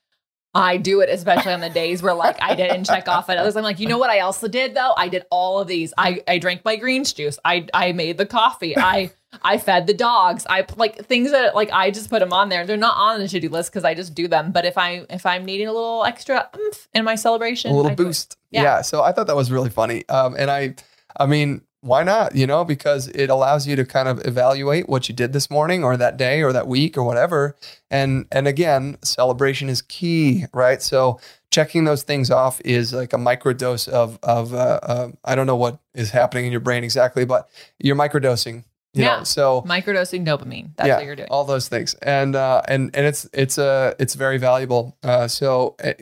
I 0.54 0.76
do 0.76 1.00
it, 1.00 1.08
especially 1.08 1.52
on 1.52 1.60
the 1.60 1.70
days 1.70 2.02
where, 2.02 2.12
like, 2.12 2.36
I 2.42 2.54
didn't 2.54 2.84
check 2.84 3.08
off 3.08 3.30
at 3.30 3.38
others. 3.38 3.56
I'm 3.56 3.62
like, 3.62 3.80
you 3.80 3.88
know 3.88 3.96
what 3.96 4.10
I 4.10 4.20
also 4.20 4.48
did, 4.48 4.74
though? 4.74 4.92
I 4.96 5.08
did 5.08 5.24
all 5.30 5.60
of 5.60 5.66
these. 5.66 5.94
I, 5.96 6.22
I 6.28 6.38
drank 6.38 6.62
my 6.64 6.76
greens 6.76 7.12
juice. 7.12 7.38
I, 7.44 7.66
I 7.72 7.92
made 7.92 8.18
the 8.18 8.26
coffee. 8.26 8.76
I, 8.76 9.12
I 9.42 9.56
fed 9.56 9.86
the 9.86 9.94
dogs. 9.94 10.46
I 10.50 10.66
like 10.76 11.06
things 11.06 11.30
that 11.30 11.54
like 11.54 11.70
I 11.72 11.90
just 11.90 12.10
put 12.10 12.20
them 12.20 12.34
on 12.34 12.50
there. 12.50 12.66
They're 12.66 12.76
not 12.76 12.96
on 12.98 13.18
the 13.18 13.28
to-do 13.28 13.48
list 13.48 13.72
because 13.72 13.84
I 13.84 13.94
just 13.94 14.14
do 14.14 14.28
them. 14.28 14.52
But 14.52 14.66
if 14.66 14.76
I 14.76 15.06
if 15.08 15.24
I'm 15.24 15.46
needing 15.46 15.68
a 15.68 15.72
little 15.72 16.04
extra 16.04 16.50
oomph 16.54 16.86
in 16.92 17.04
my 17.04 17.14
celebration, 17.14 17.70
a 17.70 17.74
little 17.74 17.92
I 17.92 17.94
boost. 17.94 18.36
Yeah. 18.50 18.62
Yeah. 18.62 18.82
So 18.82 19.02
I 19.02 19.12
thought 19.12 19.28
that 19.28 19.36
was 19.36 19.50
really 19.50 19.70
funny. 19.70 20.06
Um, 20.10 20.36
and 20.38 20.50
I, 20.50 20.74
I 21.16 21.24
mean, 21.24 21.62
why 21.82 22.02
not? 22.04 22.34
You 22.34 22.46
know, 22.46 22.64
because 22.64 23.08
it 23.08 23.28
allows 23.28 23.66
you 23.66 23.76
to 23.76 23.84
kind 23.84 24.08
of 24.08 24.24
evaluate 24.26 24.88
what 24.88 25.08
you 25.08 25.14
did 25.14 25.32
this 25.32 25.50
morning 25.50 25.84
or 25.84 25.96
that 25.96 26.16
day 26.16 26.42
or 26.42 26.52
that 26.52 26.66
week 26.66 26.96
or 26.96 27.02
whatever. 27.02 27.56
And 27.90 28.26
and 28.32 28.48
again, 28.48 28.96
celebration 29.02 29.68
is 29.68 29.82
key, 29.82 30.46
right? 30.54 30.80
So 30.80 31.20
checking 31.50 31.84
those 31.84 32.02
things 32.02 32.30
off 32.30 32.60
is 32.64 32.92
like 32.94 33.12
a 33.12 33.16
microdose 33.16 33.88
of 33.88 34.18
of 34.22 34.54
uh, 34.54 34.78
uh, 34.82 35.08
I 35.24 35.34
don't 35.34 35.46
know 35.46 35.56
what 35.56 35.80
is 35.94 36.10
happening 36.10 36.46
in 36.46 36.52
your 36.52 36.60
brain 36.60 36.84
exactly, 36.84 37.24
but 37.24 37.48
you're 37.78 37.96
microdosing. 37.96 38.64
You 38.94 39.04
Yeah. 39.04 39.18
know, 39.18 39.24
so 39.24 39.62
Microdosing 39.62 40.24
dopamine. 40.26 40.70
That's 40.76 40.86
yeah, 40.88 40.96
what 40.96 41.06
you're 41.06 41.16
doing. 41.16 41.28
all 41.30 41.44
those 41.44 41.66
things, 41.68 41.94
and 42.02 42.36
uh, 42.36 42.62
and 42.68 42.94
and 42.94 43.06
it's 43.06 43.26
it's 43.32 43.58
uh, 43.58 43.94
it's 43.98 44.14
very 44.14 44.38
valuable. 44.38 44.96
Uh, 45.02 45.26
so 45.28 45.74
uh, 45.82 45.94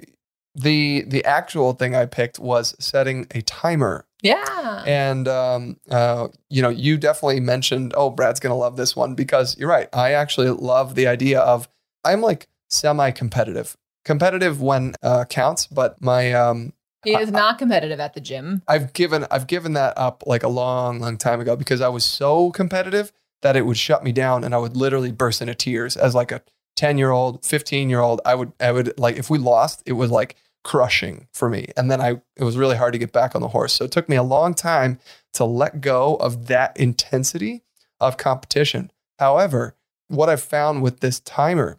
the 0.55 1.05
the 1.07 1.25
actual 1.25 1.73
thing 1.73 1.95
I 1.95 2.07
picked 2.07 2.39
was 2.39 2.75
setting 2.81 3.27
a 3.31 3.43
timer, 3.43 4.07
yeah. 4.23 4.83
and 4.87 5.29
um, 5.29 5.77
uh, 5.91 6.29
you 6.49 6.63
know, 6.63 6.69
you 6.69 6.99
definitely 6.99 7.41
mentioned, 7.41 7.95
oh, 7.97 8.11
Brad's 8.11 8.41
gonna 8.41 8.57
love 8.57 8.77
this 8.77 8.95
one 8.95 9.15
because 9.15 9.57
you're 9.59 9.69
right. 9.69 9.89
I 9.93 10.13
actually 10.13 10.51
love 10.51 10.95
the 10.95 11.07
idea 11.07 11.41
of 11.41 11.69
I'm 12.05 12.21
like 12.21 12.49
semi 12.69 13.11
competitive, 13.11 13.77
competitive 14.05 14.61
when 14.61 14.95
uh, 15.03 15.25
counts, 15.25 15.67
but 15.67 16.01
my 16.01 16.33
um, 16.33 16.73
He 17.05 17.15
is 17.15 17.31
not 17.31 17.59
competitive 17.59 18.01
at 18.01 18.15
the 18.15 18.21
gym. 18.21 18.63
I've 18.69 18.93
given 18.93 19.27
I've 19.31 19.47
given 19.47 19.75
that 19.75 19.97
up 19.97 20.23
like 20.27 20.43
a 20.43 20.49
long, 20.49 21.01
long 21.01 21.17
time 21.17 21.41
ago 21.41 21.57
because 21.57 21.81
I 21.81 21.89
was 21.89 22.05
so 22.05 22.51
competitive 22.51 23.13
that 23.43 23.57
it 23.57 23.65
would 23.67 23.79
shut 23.79 24.05
me 24.05 24.13
down 24.13 24.45
and 24.45 24.55
I 24.55 24.59
would 24.59 24.77
literally 24.77 25.13
burst 25.13 25.41
into 25.41 25.55
tears 25.55 25.97
as 25.97 26.15
like 26.15 26.31
a 26.31 26.43
10 26.77 26.99
year 26.99 27.11
old, 27.11 27.45
15 27.45 27.91
year 27.91 28.01
old. 28.01 28.21
I 28.25 28.35
would 28.35 28.53
I 28.61 28.73
would 28.73 28.99
like 28.99 29.17
if 29.17 29.31
we 29.31 29.39
lost, 29.39 29.83
it 29.87 29.93
was 29.93 30.11
like 30.11 30.37
crushing 30.63 31.27
for 31.33 31.49
me. 31.49 31.69
And 31.77 31.91
then 31.91 32.01
I 32.01 32.21
it 32.37 32.45
was 32.45 32.57
really 32.57 32.77
hard 32.77 32.93
to 32.93 32.99
get 32.99 33.13
back 33.13 33.35
on 33.35 33.43
the 33.43 33.49
horse. 33.49 33.73
So 33.73 33.85
it 33.85 33.91
took 33.91 34.09
me 34.09 34.17
a 34.17 34.23
long 34.23 34.55
time 34.55 34.99
to 35.35 35.45
let 35.45 35.81
go 35.81 36.17
of 36.17 36.47
that 36.47 36.77
intensity 36.77 37.63
of 38.01 38.17
competition. 38.17 38.91
However, 39.19 39.77
what 40.09 40.29
I've 40.29 40.43
found 40.43 40.83
with 40.83 41.01
this 41.01 41.21
timer 41.21 41.79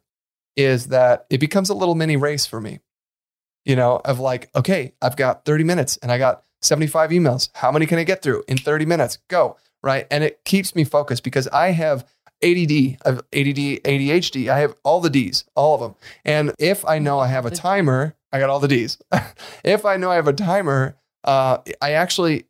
is 0.55 0.87
that 0.87 1.25
it 1.29 1.39
becomes 1.39 1.69
a 1.69 1.73
little 1.73 1.95
mini 1.95 2.17
race 2.17 2.45
for 2.45 2.61
me. 2.61 2.79
You 3.65 3.75
know, 3.75 4.01
of 4.05 4.19
like, 4.19 4.49
okay, 4.55 4.93
I've 5.01 5.15
got 5.15 5.45
30 5.45 5.63
minutes 5.63 5.97
and 5.97 6.11
I 6.11 6.17
got 6.17 6.43
75 6.61 7.11
emails. 7.11 7.49
How 7.53 7.71
many 7.71 7.85
can 7.85 7.99
I 7.99 8.03
get 8.03 8.21
through 8.21 8.43
in 8.47 8.57
30 8.57 8.85
minutes? 8.85 9.19
Go. 9.27 9.57
Right. 9.83 10.07
And 10.09 10.23
it 10.23 10.43
keeps 10.45 10.75
me 10.75 10.83
focused 10.83 11.23
because 11.23 11.47
I 11.49 11.71
have 11.71 12.07
ADD, 12.43 12.97
I 13.05 13.09
have 13.09 13.17
ADD, 13.33 13.83
ADHD. 13.83 14.49
I 14.49 14.59
have 14.59 14.75
all 14.83 15.01
the 15.01 15.09
D's, 15.09 15.45
all 15.55 15.75
of 15.75 15.81
them. 15.81 15.95
And 16.25 16.53
if 16.59 16.85
I 16.85 16.99
know 16.99 17.19
I 17.19 17.27
have 17.27 17.45
a 17.45 17.51
timer, 17.51 18.15
I 18.31 18.39
got 18.39 18.49
all 18.49 18.59
the 18.59 18.67
D's. 18.67 18.97
if 19.63 19.85
I 19.85 19.97
know 19.97 20.11
I 20.11 20.15
have 20.15 20.27
a 20.27 20.33
timer, 20.33 20.97
uh, 21.23 21.59
I 21.81 21.91
actually, 21.91 22.45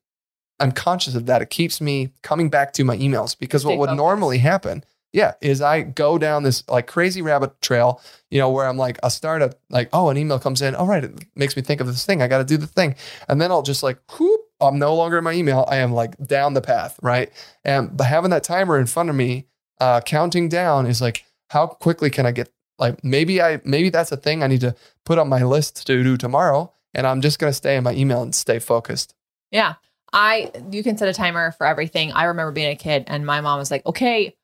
I'm 0.60 0.72
conscious 0.72 1.16
of 1.16 1.26
that. 1.26 1.42
It 1.42 1.50
keeps 1.50 1.82
me 1.82 2.12
coming 2.22 2.50
back 2.50 2.74
to 2.74 2.84
my 2.84 2.98
emails 2.98 3.38
because 3.38 3.66
what 3.66 3.78
would 3.78 3.88
focused. 3.88 3.98
normally 3.98 4.38
happen, 4.38 4.84
yeah, 5.14 5.34
is 5.42 5.62
I 5.62 5.82
go 5.82 6.18
down 6.18 6.44
this 6.44 6.64
like 6.70 6.88
crazy 6.88 7.22
rabbit 7.22 7.62
trail, 7.62 8.02
you 8.30 8.40
know, 8.40 8.50
where 8.50 8.66
I'm 8.66 8.78
like, 8.78 8.98
start 9.10 9.42
a 9.42 9.54
like, 9.70 9.90
oh, 9.92 10.10
an 10.10 10.18
email 10.18 10.40
comes 10.40 10.62
in. 10.62 10.74
All 10.74 10.88
right, 10.88 11.04
it 11.04 11.26
makes 11.36 11.56
me 11.56 11.62
think 11.62 11.82
of 11.82 11.88
this 11.88 12.06
thing. 12.06 12.22
I 12.22 12.28
got 12.28 12.38
to 12.38 12.46
do 12.46 12.58
the 12.58 12.68
thing, 12.68 12.96
and 13.28 13.42
then 13.42 13.52
I'll 13.52 13.62
just 13.62 13.84
like, 13.84 14.00
whoop, 14.18 14.42
I'm 14.62 14.80
no 14.80 14.96
longer 14.96 15.18
in 15.18 15.24
my 15.24 15.34
email. 15.34 15.66
I 15.68 15.78
am 15.78 15.92
like 15.92 16.16
down 16.26 16.54
the 16.54 16.62
path, 16.62 16.98
right? 17.02 17.30
And 17.66 17.96
but 17.96 18.06
having 18.06 18.32
that 18.32 18.44
timer 18.44 18.80
in 18.80 18.86
front 18.86 19.10
of 19.10 19.16
me, 19.16 19.48
uh, 19.82 20.00
counting 20.00 20.48
down 20.48 20.86
is 20.86 21.02
like, 21.02 21.26
how 21.50 21.66
quickly 21.68 22.10
can 22.10 22.26
I 22.26 22.32
get? 22.32 22.50
Like 22.78 23.04
maybe 23.04 23.42
I 23.42 23.60
maybe 23.66 23.90
that's 23.90 24.12
a 24.12 24.18
thing 24.18 24.42
I 24.42 24.48
need 24.48 24.62
to 24.62 24.76
put 25.06 25.18
on 25.20 25.28
my 25.28 25.44
list 25.44 25.86
to 25.88 26.04
do 26.04 26.18
tomorrow, 26.18 26.72
and 26.94 27.06
I'm 27.06 27.22
just 27.22 27.38
gonna 27.40 27.52
stay 27.54 27.76
in 27.76 27.84
my 27.84 27.94
email 27.94 28.22
and 28.22 28.34
stay 28.34 28.60
focused. 28.60 29.14
Yeah. 29.52 29.76
I 30.14 30.52
you 30.72 30.84
can 30.84 30.98
set 30.98 31.08
a 31.08 31.14
timer 31.14 31.52
for 31.52 31.66
everything. 31.66 32.12
I 32.12 32.26
remember 32.26 32.52
being 32.52 32.72
a 32.72 32.76
kid 32.76 33.06
and 33.08 33.26
my 33.26 33.42
mom 33.42 33.60
was 33.60 33.72
like, 33.72 33.86
"Okay, 33.86 34.36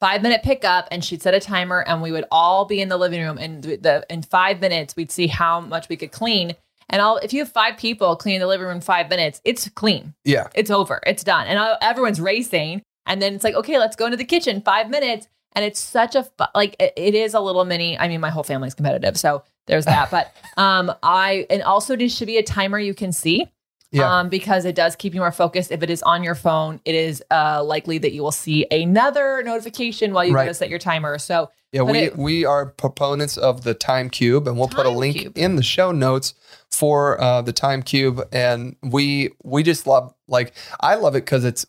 5 0.00 0.22
minute 0.22 0.42
pickup." 0.42 0.88
And 0.90 1.04
she'd 1.04 1.22
set 1.22 1.34
a 1.34 1.40
timer 1.40 1.80
and 1.80 2.02
we 2.02 2.12
would 2.12 2.24
all 2.30 2.64
be 2.64 2.80
in 2.80 2.88
the 2.88 2.96
living 2.96 3.20
room 3.22 3.38
and 3.38 3.62
the 3.62 4.04
in 4.08 4.22
5 4.22 4.60
minutes 4.60 4.96
we'd 4.96 5.12
see 5.12 5.26
how 5.26 5.60
much 5.60 5.88
we 5.88 5.96
could 5.96 6.12
clean. 6.12 6.54
And 6.88 7.00
all 7.00 7.18
if 7.18 7.32
you 7.32 7.40
have 7.40 7.52
5 7.52 7.76
people 7.76 8.16
cleaning 8.16 8.40
the 8.40 8.46
living 8.46 8.66
room 8.66 8.76
in 8.76 8.82
5 8.82 9.08
minutes, 9.10 9.40
it's 9.44 9.68
clean. 9.68 10.14
Yeah, 10.24 10.48
It's 10.54 10.70
over. 10.70 11.00
It's 11.06 11.24
done. 11.24 11.46
And 11.46 11.58
uh, 11.58 11.76
everyone's 11.80 12.20
racing 12.20 12.82
and 13.06 13.20
then 13.22 13.34
it's 13.34 13.44
like, 13.44 13.54
"Okay, 13.54 13.78
let's 13.78 13.96
go 13.96 14.06
into 14.06 14.16
the 14.16 14.24
kitchen. 14.24 14.60
5 14.62 14.90
minutes." 14.90 15.28
And 15.54 15.64
it's 15.64 15.80
such 15.80 16.14
a 16.14 16.22
fu- 16.24 16.44
like 16.54 16.76
it, 16.80 16.92
it 16.96 17.14
is 17.14 17.34
a 17.34 17.40
little 17.40 17.64
mini. 17.64 17.98
I 17.98 18.08
mean, 18.08 18.20
my 18.20 18.30
whole 18.30 18.42
family's 18.42 18.74
competitive, 18.74 19.18
so 19.18 19.42
there's 19.66 19.84
that. 19.84 20.10
but 20.10 20.34
um, 20.56 20.92
I 21.02 21.46
and 21.50 21.62
also 21.62 21.94
there 21.96 22.08
should 22.08 22.26
be 22.26 22.38
a 22.38 22.42
timer 22.42 22.78
you 22.78 22.94
can 22.94 23.12
see 23.12 23.46
yeah. 23.90 24.20
um, 24.20 24.28
because 24.30 24.64
it 24.64 24.74
does 24.74 24.96
keep 24.96 25.12
you 25.14 25.20
more 25.20 25.30
focused. 25.32 25.70
If 25.70 25.82
it 25.82 25.90
is 25.90 26.02
on 26.04 26.24
your 26.24 26.34
phone, 26.34 26.80
it 26.86 26.94
is 26.94 27.22
uh, 27.30 27.62
likely 27.62 27.98
that 27.98 28.12
you 28.12 28.22
will 28.22 28.32
see 28.32 28.66
another 28.70 29.42
notification 29.44 30.14
while 30.14 30.24
you 30.24 30.32
Right. 30.34 30.44
go 30.44 30.50
to 30.50 30.54
set 30.54 30.70
your 30.70 30.78
timer. 30.78 31.18
So 31.18 31.50
Yeah, 31.70 31.82
we 31.82 31.98
it- 31.98 32.16
we 32.16 32.44
are 32.46 32.64
proponents 32.66 33.36
of 33.36 33.62
the 33.64 33.74
time 33.74 34.08
cube, 34.08 34.48
and 34.48 34.58
we'll 34.58 34.68
put 34.68 34.86
a 34.86 34.90
link 34.90 35.18
cube. 35.18 35.36
in 35.36 35.56
the 35.56 35.62
show 35.62 35.92
notes 35.92 36.32
for 36.70 37.20
uh, 37.20 37.42
the 37.42 37.52
time 37.52 37.82
cube. 37.82 38.26
And 38.32 38.76
we 38.82 39.32
we 39.44 39.62
just 39.62 39.86
love 39.86 40.14
like 40.28 40.54
I 40.80 40.94
love 40.94 41.14
it 41.14 41.26
because 41.26 41.44
it's 41.44 41.66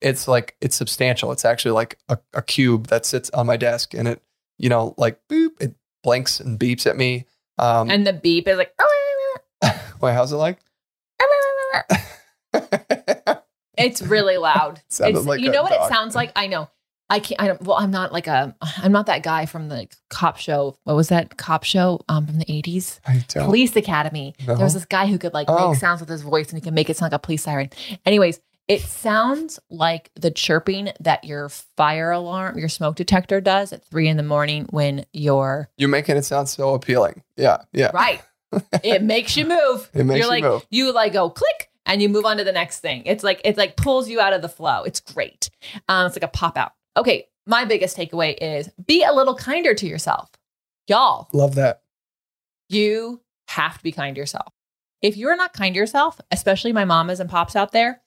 it's 0.00 0.28
like 0.28 0.56
it's 0.60 0.76
substantial. 0.76 1.32
It's 1.32 1.44
actually 1.44 1.72
like 1.72 1.98
a, 2.08 2.18
a 2.34 2.42
cube 2.42 2.86
that 2.88 3.04
sits 3.06 3.30
on 3.30 3.46
my 3.46 3.56
desk, 3.56 3.94
and 3.94 4.06
it 4.08 4.22
you 4.58 4.68
know 4.68 4.94
like 4.98 5.18
boop, 5.28 5.50
it 5.60 5.74
blinks 6.02 6.40
and 6.40 6.58
beeps 6.58 6.86
at 6.86 6.96
me. 6.96 7.26
Um, 7.58 7.90
and 7.90 8.06
the 8.06 8.12
beep 8.12 8.46
is 8.48 8.56
like. 8.58 8.72
wait, 10.00 10.12
how's 10.14 10.32
it 10.32 10.36
like? 10.36 10.58
It's 13.80 14.02
really 14.02 14.38
loud. 14.38 14.82
Sounded 14.88 15.18
It's, 15.18 15.26
like 15.26 15.40
you 15.40 15.52
know 15.52 15.62
what 15.62 15.70
dog. 15.70 15.88
it 15.88 15.94
sounds 15.94 16.16
like? 16.16 16.32
I 16.34 16.48
know. 16.48 16.68
I 17.10 17.20
can't. 17.20 17.40
I 17.40 17.46
don't. 17.46 17.62
Well, 17.62 17.76
I'm 17.78 17.92
not 17.92 18.12
like 18.12 18.26
a. 18.26 18.54
I'm 18.78 18.90
not 18.90 19.06
that 19.06 19.22
guy 19.22 19.46
from 19.46 19.68
the 19.68 19.86
cop 20.10 20.36
show. 20.36 20.76
What 20.82 20.96
was 20.96 21.08
that 21.10 21.36
cop 21.38 21.62
show? 21.62 22.00
Um, 22.08 22.26
from 22.26 22.38
the 22.38 22.44
80s, 22.46 22.98
I 23.06 23.24
don't. 23.28 23.44
Police 23.46 23.76
Academy. 23.76 24.34
No. 24.46 24.56
There 24.56 24.64
was 24.64 24.74
this 24.74 24.84
guy 24.84 25.06
who 25.06 25.16
could 25.16 25.32
like 25.32 25.46
Oh. 25.48 25.70
make 25.70 25.78
sounds 25.78 26.00
with 26.00 26.08
his 26.08 26.22
voice, 26.22 26.48
and 26.50 26.58
he 26.58 26.60
can 26.60 26.74
make 26.74 26.90
it 26.90 26.96
sound 26.96 27.12
like 27.12 27.18
a 27.18 27.22
police 27.24 27.44
siren. 27.44 27.70
Anyways, 28.04 28.40
it 28.68 28.82
sounds 28.82 29.58
like 29.70 30.10
the 30.14 30.30
chirping 30.30 30.90
that 31.00 31.24
your 31.24 31.48
fire 31.48 32.10
alarm, 32.10 32.58
your 32.58 32.68
smoke 32.68 32.96
detector 32.96 33.40
does 33.40 33.72
at 33.72 33.84
three 33.86 34.08
in 34.08 34.18
the 34.18 34.22
morning 34.22 34.66
when 34.70 35.06
you're 35.14 35.70
You're 35.78 35.88
making 35.88 36.16
it 36.16 36.24
sound 36.24 36.50
so 36.50 36.74
appealing. 36.74 37.22
Yeah, 37.36 37.62
yeah. 37.72 37.90
right. 37.94 38.22
it 38.84 39.02
makes 39.02 39.36
you 39.36 39.46
move. 39.46 39.90
It 39.94 40.04
makes 40.04 40.18
you're 40.18 40.26
you 40.26 40.28
like 40.28 40.44
move. 40.44 40.66
you 40.70 40.92
like 40.92 41.12
go 41.14 41.30
click 41.30 41.70
and 41.86 42.02
you 42.02 42.08
move 42.08 42.26
on 42.26 42.36
to 42.36 42.44
the 42.44 42.52
next 42.52 42.80
thing. 42.80 43.02
It's 43.06 43.24
like 43.24 43.40
it's 43.44 43.58
like 43.58 43.76
pulls 43.76 44.08
you 44.08 44.20
out 44.20 44.34
of 44.34 44.42
the 44.42 44.48
flow. 44.48 44.84
It's 44.84 45.00
great. 45.00 45.50
Um, 45.88 46.06
it's 46.06 46.16
like 46.16 46.22
a 46.22 46.28
pop 46.28 46.58
out. 46.58 46.72
Okay, 46.96 47.26
my 47.46 47.64
biggest 47.64 47.96
takeaway 47.96 48.36
is 48.40 48.68
be 48.86 49.02
a 49.02 49.12
little 49.12 49.34
kinder 49.34 49.74
to 49.74 49.86
yourself, 49.86 50.30
y'all. 50.86 51.28
Love 51.32 51.54
that. 51.54 51.82
You 52.68 53.22
have 53.48 53.78
to 53.78 53.82
be 53.82 53.92
kind 53.92 54.14
to 54.14 54.20
yourself. 54.20 54.52
If 55.00 55.16
you're 55.16 55.36
not 55.36 55.54
kind 55.54 55.74
to 55.74 55.78
yourself, 55.78 56.20
especially 56.30 56.72
my 56.72 56.84
mamas 56.84 57.20
and 57.20 57.30
pops 57.30 57.56
out 57.56 57.72
there, 57.72 58.02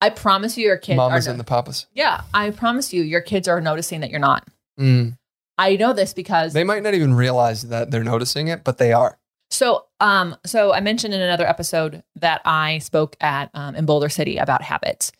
I 0.00 0.10
promise 0.10 0.56
you, 0.56 0.66
your 0.66 0.78
kids 0.78 0.96
Mamas 0.96 1.28
are. 1.28 1.30
and 1.30 1.40
the 1.40 1.44
papas. 1.44 1.86
yeah, 1.92 2.22
I 2.32 2.50
promise 2.50 2.92
you, 2.92 3.02
your 3.02 3.20
kids 3.20 3.48
are 3.48 3.60
noticing 3.60 4.00
that 4.00 4.10
you're 4.10 4.20
not. 4.20 4.48
Mm. 4.78 5.18
I 5.58 5.76
know 5.76 5.92
this 5.92 6.14
because 6.14 6.54
They 6.54 6.64
might 6.64 6.82
not 6.82 6.94
even 6.94 7.14
realize 7.14 7.68
that 7.68 7.90
they're 7.90 8.02
noticing 8.02 8.48
it, 8.48 8.64
but 8.64 8.78
they 8.78 8.92
are. 8.92 9.18
So, 9.52 9.86
um, 9.98 10.36
so 10.46 10.72
I 10.72 10.80
mentioned 10.80 11.12
in 11.12 11.20
another 11.20 11.46
episode 11.46 12.04
that 12.16 12.40
I 12.44 12.78
spoke 12.78 13.16
at 13.20 13.50
um, 13.52 13.74
in 13.74 13.84
Boulder 13.84 14.08
City 14.08 14.36
about 14.36 14.62
habits, 14.62 15.10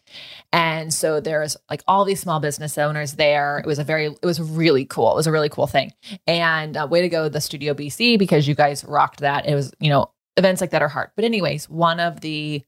and 0.52 0.94
so 0.94 1.20
there's 1.20 1.56
like 1.68 1.82
all 1.88 2.04
these 2.04 2.20
small 2.20 2.38
business 2.38 2.78
owners 2.78 3.14
there. 3.14 3.58
It 3.58 3.66
was 3.66 3.80
a 3.80 3.84
very, 3.84 4.06
it 4.06 4.24
was 4.24 4.40
really 4.40 4.84
cool. 4.84 5.12
It 5.12 5.16
was 5.16 5.26
a 5.26 5.32
really 5.32 5.48
cool 5.48 5.66
thing, 5.66 5.92
and 6.28 6.76
uh, 6.76 6.86
way 6.88 7.02
to 7.02 7.08
go, 7.08 7.28
the 7.28 7.40
Studio 7.40 7.74
BC, 7.74 8.20
because 8.20 8.46
you 8.46 8.54
guys 8.54 8.84
rocked 8.84 9.18
that. 9.20 9.46
It 9.46 9.54
was, 9.56 9.74
you 9.80 9.90
know, 9.90 10.12
events 10.36 10.60
like 10.60 10.70
that 10.70 10.80
are 10.80 10.88
hard. 10.88 11.10
But 11.16 11.24
anyways, 11.24 11.68
one 11.68 11.98
of 11.98 12.20
the 12.20 12.62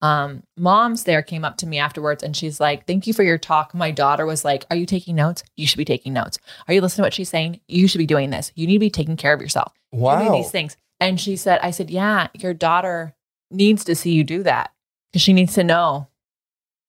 um, 0.00 0.42
moms 0.56 1.04
there 1.04 1.22
came 1.22 1.44
up 1.44 1.56
to 1.58 1.66
me 1.66 1.78
afterwards, 1.78 2.22
and 2.22 2.36
she's 2.36 2.60
like, 2.60 2.86
"Thank 2.86 3.06
you 3.06 3.12
for 3.14 3.22
your 3.24 3.38
talk." 3.38 3.74
My 3.74 3.90
daughter 3.90 4.26
was 4.26 4.44
like, 4.44 4.64
"Are 4.70 4.76
you 4.76 4.86
taking 4.86 5.16
notes? 5.16 5.42
You 5.56 5.66
should 5.66 5.78
be 5.78 5.84
taking 5.84 6.12
notes. 6.12 6.38
Are 6.68 6.74
you 6.74 6.80
listening 6.80 7.02
to 7.02 7.06
what 7.06 7.14
she's 7.14 7.28
saying? 7.30 7.60
You 7.66 7.88
should 7.88 7.98
be 7.98 8.06
doing 8.06 8.30
this. 8.30 8.52
You 8.54 8.66
need 8.66 8.74
to 8.74 8.78
be 8.80 8.90
taking 8.90 9.16
care 9.16 9.32
of 9.32 9.40
yourself." 9.40 9.72
doing 9.92 10.02
Wow. 10.02 10.32
these 10.36 10.50
things. 10.50 10.76
And 11.00 11.18
she 11.20 11.36
said, 11.36 11.60
I 11.62 11.70
said, 11.70 11.90
yeah, 11.90 12.28
your 12.34 12.52
daughter 12.52 13.14
needs 13.50 13.84
to 13.84 13.94
see 13.94 14.12
you 14.12 14.24
do 14.24 14.42
that 14.42 14.72
because 15.10 15.22
she 15.22 15.32
needs 15.32 15.54
to 15.54 15.64
know 15.64 16.08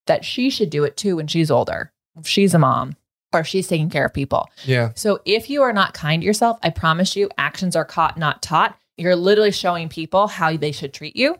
that 0.07 0.25
she 0.25 0.49
should 0.49 0.69
do 0.69 0.83
it 0.83 0.97
too 0.97 1.15
when 1.15 1.27
she's 1.27 1.51
older. 1.51 1.93
If 2.19 2.27
she's 2.27 2.53
a 2.53 2.59
mom 2.59 2.95
or 3.31 3.41
if 3.41 3.47
she's 3.47 3.67
taking 3.67 3.89
care 3.89 4.05
of 4.05 4.13
people. 4.13 4.49
Yeah. 4.65 4.91
So 4.95 5.19
if 5.25 5.49
you 5.49 5.61
are 5.61 5.71
not 5.71 5.93
kind 5.93 6.21
to 6.21 6.25
yourself, 6.25 6.57
I 6.63 6.71
promise 6.71 7.15
you, 7.15 7.29
actions 7.37 7.75
are 7.75 7.85
caught, 7.85 8.17
not 8.17 8.41
taught. 8.41 8.77
You're 8.97 9.15
literally 9.15 9.51
showing 9.51 9.87
people 9.87 10.27
how 10.27 10.57
they 10.57 10.71
should 10.71 10.93
treat 10.93 11.15
you 11.15 11.37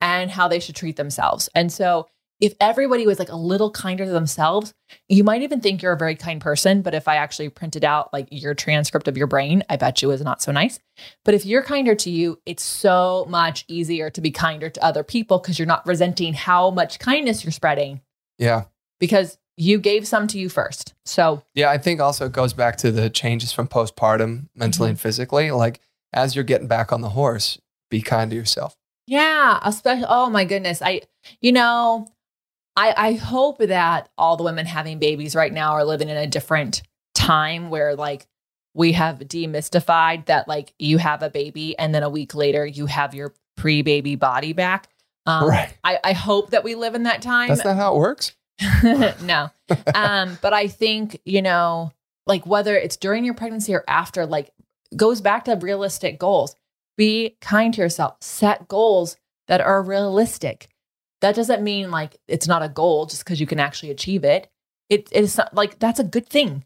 and 0.00 0.30
how 0.30 0.48
they 0.48 0.60
should 0.60 0.74
treat 0.76 0.96
themselves. 0.96 1.48
And 1.54 1.70
so 1.72 2.08
if 2.38 2.52
everybody 2.60 3.06
was 3.06 3.18
like 3.18 3.30
a 3.30 3.36
little 3.36 3.70
kinder 3.70 4.04
to 4.04 4.10
themselves, 4.10 4.74
you 5.08 5.24
might 5.24 5.40
even 5.40 5.60
think 5.62 5.80
you're 5.80 5.92
a 5.94 5.96
very 5.98 6.14
kind 6.14 6.38
person. 6.38 6.82
But 6.82 6.94
if 6.94 7.08
I 7.08 7.16
actually 7.16 7.48
printed 7.48 7.82
out 7.82 8.12
like 8.12 8.28
your 8.30 8.54
transcript 8.54 9.08
of 9.08 9.16
your 9.16 9.26
brain, 9.26 9.62
I 9.70 9.76
bet 9.76 10.02
you 10.02 10.10
it 10.10 10.12
was 10.12 10.20
not 10.22 10.42
so 10.42 10.52
nice. 10.52 10.78
But 11.24 11.32
if 11.32 11.46
you're 11.46 11.62
kinder 11.62 11.94
to 11.94 12.10
you, 12.10 12.38
it's 12.44 12.62
so 12.62 13.24
much 13.30 13.64
easier 13.68 14.10
to 14.10 14.20
be 14.20 14.30
kinder 14.30 14.68
to 14.68 14.84
other 14.84 15.02
people 15.02 15.38
because 15.38 15.58
you're 15.58 15.64
not 15.64 15.86
resenting 15.86 16.34
how 16.34 16.70
much 16.70 16.98
kindness 16.98 17.42
you're 17.42 17.52
spreading 17.52 18.02
Yeah. 18.38 18.64
because 19.00 19.38
you 19.56 19.78
gave 19.78 20.06
some 20.06 20.26
to 20.26 20.38
you 20.38 20.50
first. 20.50 20.92
So 21.06 21.42
Yeah, 21.54 21.70
I 21.70 21.78
think 21.78 22.00
also 22.00 22.26
it 22.26 22.32
goes 22.32 22.52
back 22.52 22.76
to 22.78 22.92
the 22.92 23.08
changes 23.08 23.50
from 23.50 23.66
postpartum, 23.66 24.48
mentally 24.54 24.88
Mm-hmm. 24.88 24.90
and 24.90 25.00
physically. 25.00 25.50
Like 25.52 25.80
as 26.12 26.34
you're 26.34 26.44
getting 26.44 26.66
back 26.68 26.92
on 26.92 27.00
the 27.00 27.08
horse, 27.10 27.58
be 27.90 28.02
kind 28.02 28.30
to 28.30 28.36
yourself. 28.36 28.76
Yeah, 29.06 29.58
especially 29.62 30.06
oh 30.08 30.30
my 30.30 30.44
goodness. 30.44 30.82
I 30.82 31.02
you 31.40 31.52
know, 31.52 32.08
I 32.76 32.94
I 32.96 33.12
hope 33.14 33.58
that 33.58 34.08
all 34.18 34.36
the 34.36 34.44
women 34.44 34.66
having 34.66 34.98
babies 34.98 35.34
right 35.34 35.52
now 35.52 35.72
are 35.72 35.84
living 35.84 36.08
in 36.08 36.16
a 36.16 36.26
different 36.26 36.82
time 37.14 37.70
where 37.70 37.94
like 37.94 38.26
we 38.74 38.92
have 38.92 39.18
demystified 39.20 40.26
that 40.26 40.46
like 40.46 40.74
you 40.78 40.98
have 40.98 41.22
a 41.22 41.30
baby 41.30 41.78
and 41.78 41.94
then 41.94 42.02
a 42.02 42.10
week 42.10 42.34
later 42.34 42.66
you 42.66 42.86
have 42.86 43.14
your 43.14 43.34
pre-baby 43.56 44.16
body 44.16 44.52
back. 44.52 44.88
Um, 45.24 45.48
right. 45.48 45.74
I, 45.82 45.98
I 46.04 46.12
hope 46.12 46.50
that 46.50 46.62
we 46.62 46.74
live 46.74 46.94
in 46.94 47.04
that 47.04 47.22
time. 47.22 47.48
That's 47.48 47.64
not 47.64 47.76
how 47.76 47.94
it 47.94 47.98
works. 47.98 48.36
no. 49.22 49.50
Um, 49.94 50.38
but 50.40 50.52
I 50.52 50.68
think, 50.68 51.20
you 51.24 51.42
know, 51.42 51.92
like 52.26 52.46
whether 52.46 52.76
it's 52.76 52.96
during 52.96 53.24
your 53.24 53.34
pregnancy 53.34 53.74
or 53.74 53.84
after, 53.88 54.26
like 54.26 54.52
goes 54.94 55.20
back 55.20 55.46
to 55.46 55.54
realistic 55.54 56.18
goals. 56.18 56.54
Be 56.96 57.36
kind 57.40 57.74
to 57.74 57.80
yourself, 57.80 58.16
set 58.20 58.68
goals 58.68 59.16
that 59.48 59.60
are 59.60 59.82
realistic. 59.82 60.68
That 61.20 61.34
doesn't 61.34 61.62
mean 61.62 61.90
like 61.90 62.16
it's 62.28 62.48
not 62.48 62.62
a 62.62 62.68
goal 62.68 63.06
just 63.06 63.24
because 63.24 63.40
you 63.40 63.46
can 63.46 63.60
actually 63.60 63.90
achieve 63.90 64.24
it. 64.24 64.48
It 64.88 65.08
is 65.12 65.36
not, 65.36 65.54
like 65.54 65.78
that's 65.78 66.00
a 66.00 66.04
good 66.04 66.28
thing. 66.28 66.64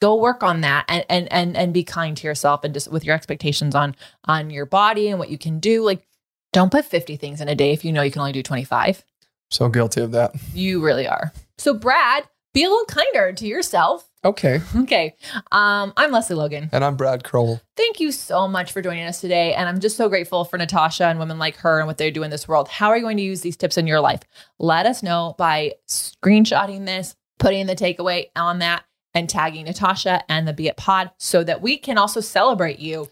Go 0.00 0.16
work 0.16 0.42
on 0.42 0.62
that 0.62 0.86
and 0.88 1.04
and 1.08 1.30
and 1.32 1.56
and 1.56 1.74
be 1.74 1.84
kind 1.84 2.16
to 2.16 2.26
yourself 2.26 2.64
and 2.64 2.72
just 2.72 2.90
with 2.90 3.04
your 3.04 3.14
expectations 3.14 3.74
on 3.74 3.94
on 4.24 4.50
your 4.50 4.66
body 4.66 5.08
and 5.08 5.18
what 5.18 5.28
you 5.28 5.38
can 5.38 5.60
do. 5.60 5.82
Like 5.82 6.06
don't 6.52 6.72
put 6.72 6.84
50 6.84 7.16
things 7.16 7.40
in 7.40 7.48
a 7.48 7.54
day 7.54 7.72
if 7.72 7.84
you 7.84 7.92
know 7.92 8.02
you 8.02 8.10
can 8.10 8.20
only 8.20 8.32
do 8.32 8.42
25. 8.42 9.04
So 9.50 9.68
guilty 9.68 10.00
of 10.00 10.12
that. 10.12 10.34
You 10.54 10.82
really 10.82 11.06
are. 11.06 11.32
So 11.58 11.74
Brad, 11.74 12.24
be 12.52 12.64
a 12.64 12.68
little 12.68 12.84
kinder 12.86 13.32
to 13.32 13.46
yourself. 13.46 14.08
Okay. 14.24 14.60
Okay. 14.76 15.14
Um, 15.52 15.92
I'm 15.96 16.10
Lesley 16.10 16.36
Logan. 16.36 16.68
And 16.72 16.84
I'm 16.84 16.96
Brad 16.96 17.24
Crowell. 17.24 17.60
Thank 17.76 18.00
you 18.00 18.12
so 18.12 18.46
much 18.48 18.72
for 18.72 18.82
joining 18.82 19.04
us 19.04 19.20
today. 19.20 19.54
And 19.54 19.68
I'm 19.68 19.80
just 19.80 19.96
so 19.96 20.08
grateful 20.08 20.44
for 20.44 20.58
Natasha 20.58 21.04
and 21.04 21.18
women 21.18 21.38
like 21.38 21.56
her 21.58 21.78
and 21.78 21.86
what 21.86 21.96
they 21.98 22.10
do 22.10 22.22
in 22.22 22.30
this 22.30 22.46
world. 22.48 22.68
How 22.68 22.88
are 22.88 22.96
you 22.96 23.02
going 23.02 23.16
to 23.16 23.22
use 23.22 23.40
these 23.40 23.56
tips 23.56 23.78
in 23.78 23.86
your 23.86 24.00
life? 24.00 24.20
Let 24.58 24.84
us 24.84 25.02
know 25.02 25.34
by 25.38 25.74
screenshotting 25.88 26.86
this, 26.86 27.14
putting 27.38 27.66
the 27.66 27.76
takeaway 27.76 28.26
on 28.36 28.58
that, 28.58 28.84
and 29.14 29.28
tagging 29.28 29.64
Natasha 29.64 30.22
and 30.28 30.46
the 30.46 30.52
Be 30.52 30.68
It 30.68 30.76
Pod 30.76 31.10
so 31.18 31.42
that 31.44 31.62
we 31.62 31.76
can 31.78 31.96
also 31.98 32.20
celebrate 32.20 32.78
you 32.78 33.08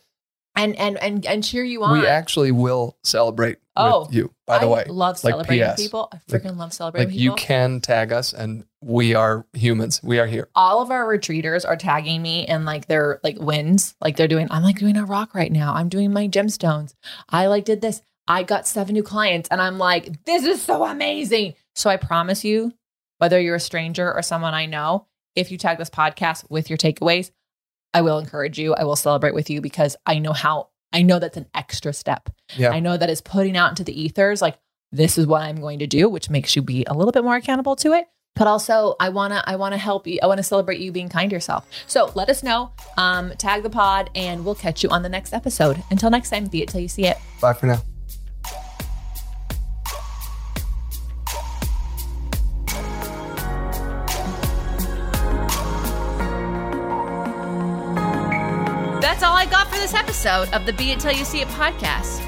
and 0.55 0.77
and 0.77 0.96
and 0.98 1.24
and 1.27 1.42
cheer 1.42 1.64
you 1.64 1.83
on. 1.85 2.01
We 2.01 2.07
actually 2.07 2.53
will 2.53 2.96
celebrate 3.03 3.59
Oh, 3.77 4.05
with 4.07 4.14
you, 4.14 4.33
by 4.46 4.59
the 4.59 4.66
I 4.66 4.70
way. 4.70 4.85
love 4.88 5.22
Like 5.24 5.33
celebrating 5.33 5.68
PS. 5.70 5.77
people. 5.83 6.09
I 6.12 6.18
freaking 6.31 6.57
love 6.57 6.72
celebrating 6.72 7.09
Like 7.11 7.16
people. 7.18 7.37
you 7.37 7.37
can 7.37 7.81
tag 7.81 8.12
us 8.12 8.33
and 8.33 8.64
we 8.80 9.14
are 9.14 9.46
humans. 9.54 10.00
We 10.02 10.18
are 10.18 10.26
here. 10.26 10.48
all 10.54 10.80
of 10.80 10.90
our 10.90 11.04
retreaters 11.04 11.66
are 11.66 11.76
tagging 11.76 12.22
me 12.22 12.46
and 12.46 12.64
like 12.64 12.86
their 12.86 13.20
like 13.24 13.38
wins. 13.40 13.94
Like 14.00 14.16
they're 14.16 14.28
doing, 14.28 14.46
I'm 14.50 14.62
like 14.62 14.78
doing 14.78 14.96
a 14.96 15.04
rock 15.04 15.34
right 15.34 15.50
now. 15.50 15.74
I'm 15.74 15.88
doing 15.88 16.12
my 16.12 16.28
gemstones. 16.28 16.94
I 17.28 17.46
like 17.46 17.64
did 17.64 17.80
this. 17.80 18.02
I 18.28 18.42
got 18.42 18.68
seven 18.68 18.92
new 18.92 19.02
clients 19.02 19.48
and 19.50 19.60
I'm 19.60 19.78
like, 19.78 20.24
this 20.24 20.44
is 20.44 20.62
so 20.62 20.84
amazing. 20.84 21.54
So 21.74 21.90
I 21.90 21.96
promise 21.96 22.44
you, 22.44 22.72
whether 23.18 23.40
you're 23.40 23.56
a 23.56 23.60
stranger 23.60 24.12
or 24.12 24.22
someone 24.22 24.54
I 24.54 24.66
know, 24.66 25.06
if 25.34 25.50
you 25.50 25.58
tag 25.58 25.78
this 25.78 25.90
podcast 25.90 26.48
with 26.50 26.70
your 26.70 26.76
takeaways, 26.76 27.30
I 27.94 28.02
will 28.02 28.18
encourage 28.18 28.58
you. 28.58 28.74
I 28.74 28.84
will 28.84 28.96
celebrate 28.96 29.34
with 29.34 29.50
you 29.50 29.60
because 29.60 29.96
I 30.06 30.18
know 30.18 30.32
how 30.32 30.68
I 30.92 31.02
know 31.02 31.18
that's 31.18 31.36
an 31.36 31.46
extra 31.54 31.92
step. 31.92 32.30
Yeah. 32.56 32.70
I 32.70 32.80
know 32.80 32.96
that 32.96 33.10
is 33.10 33.20
putting 33.20 33.56
out 33.56 33.70
into 33.70 33.84
the 33.84 34.00
ethers 34.00 34.40
like 34.40 34.58
this 34.92 35.18
is 35.18 35.26
what 35.26 35.42
I'm 35.42 35.60
going 35.60 35.80
to 35.80 35.86
do, 35.86 36.08
which 36.08 36.30
makes 36.30 36.54
you 36.54 36.62
be 36.62 36.84
a 36.86 36.94
little 36.94 37.12
bit 37.12 37.24
more 37.24 37.36
accountable 37.36 37.76
to 37.76 37.92
it. 37.92 38.06
But 38.34 38.46
also, 38.46 38.94
I 39.00 39.08
wanna 39.08 39.42
I 39.46 39.56
wanna 39.56 39.78
help 39.78 40.06
you. 40.06 40.20
I 40.22 40.26
wanna 40.26 40.44
celebrate 40.44 40.78
you 40.78 40.92
being 40.92 41.08
kind 41.08 41.28
to 41.30 41.34
yourself. 41.34 41.66
So 41.88 42.12
let 42.14 42.28
us 42.28 42.42
know. 42.44 42.70
Um, 42.96 43.32
tag 43.36 43.64
the 43.64 43.70
pod, 43.70 44.10
and 44.14 44.44
we'll 44.44 44.54
catch 44.54 44.82
you 44.84 44.90
on 44.90 45.02
the 45.02 45.08
next 45.08 45.32
episode. 45.32 45.82
Until 45.90 46.10
next 46.10 46.30
time, 46.30 46.46
be 46.46 46.62
it 46.62 46.68
till 46.68 46.80
you 46.80 46.88
see 46.88 47.06
it. 47.06 47.16
Bye 47.40 47.52
for 47.52 47.66
now. 47.66 47.82
That's 59.00 59.22
all 59.22 59.34
I 59.34 59.46
got 59.50 59.68
for 59.68 59.76
this 59.76 59.94
episode 59.94 60.52
of 60.52 60.66
the 60.66 60.72
Be 60.72 60.90
It 60.90 61.00
Till 61.00 61.12
You 61.12 61.24
See 61.24 61.40
It 61.40 61.48
podcast. 61.48 62.27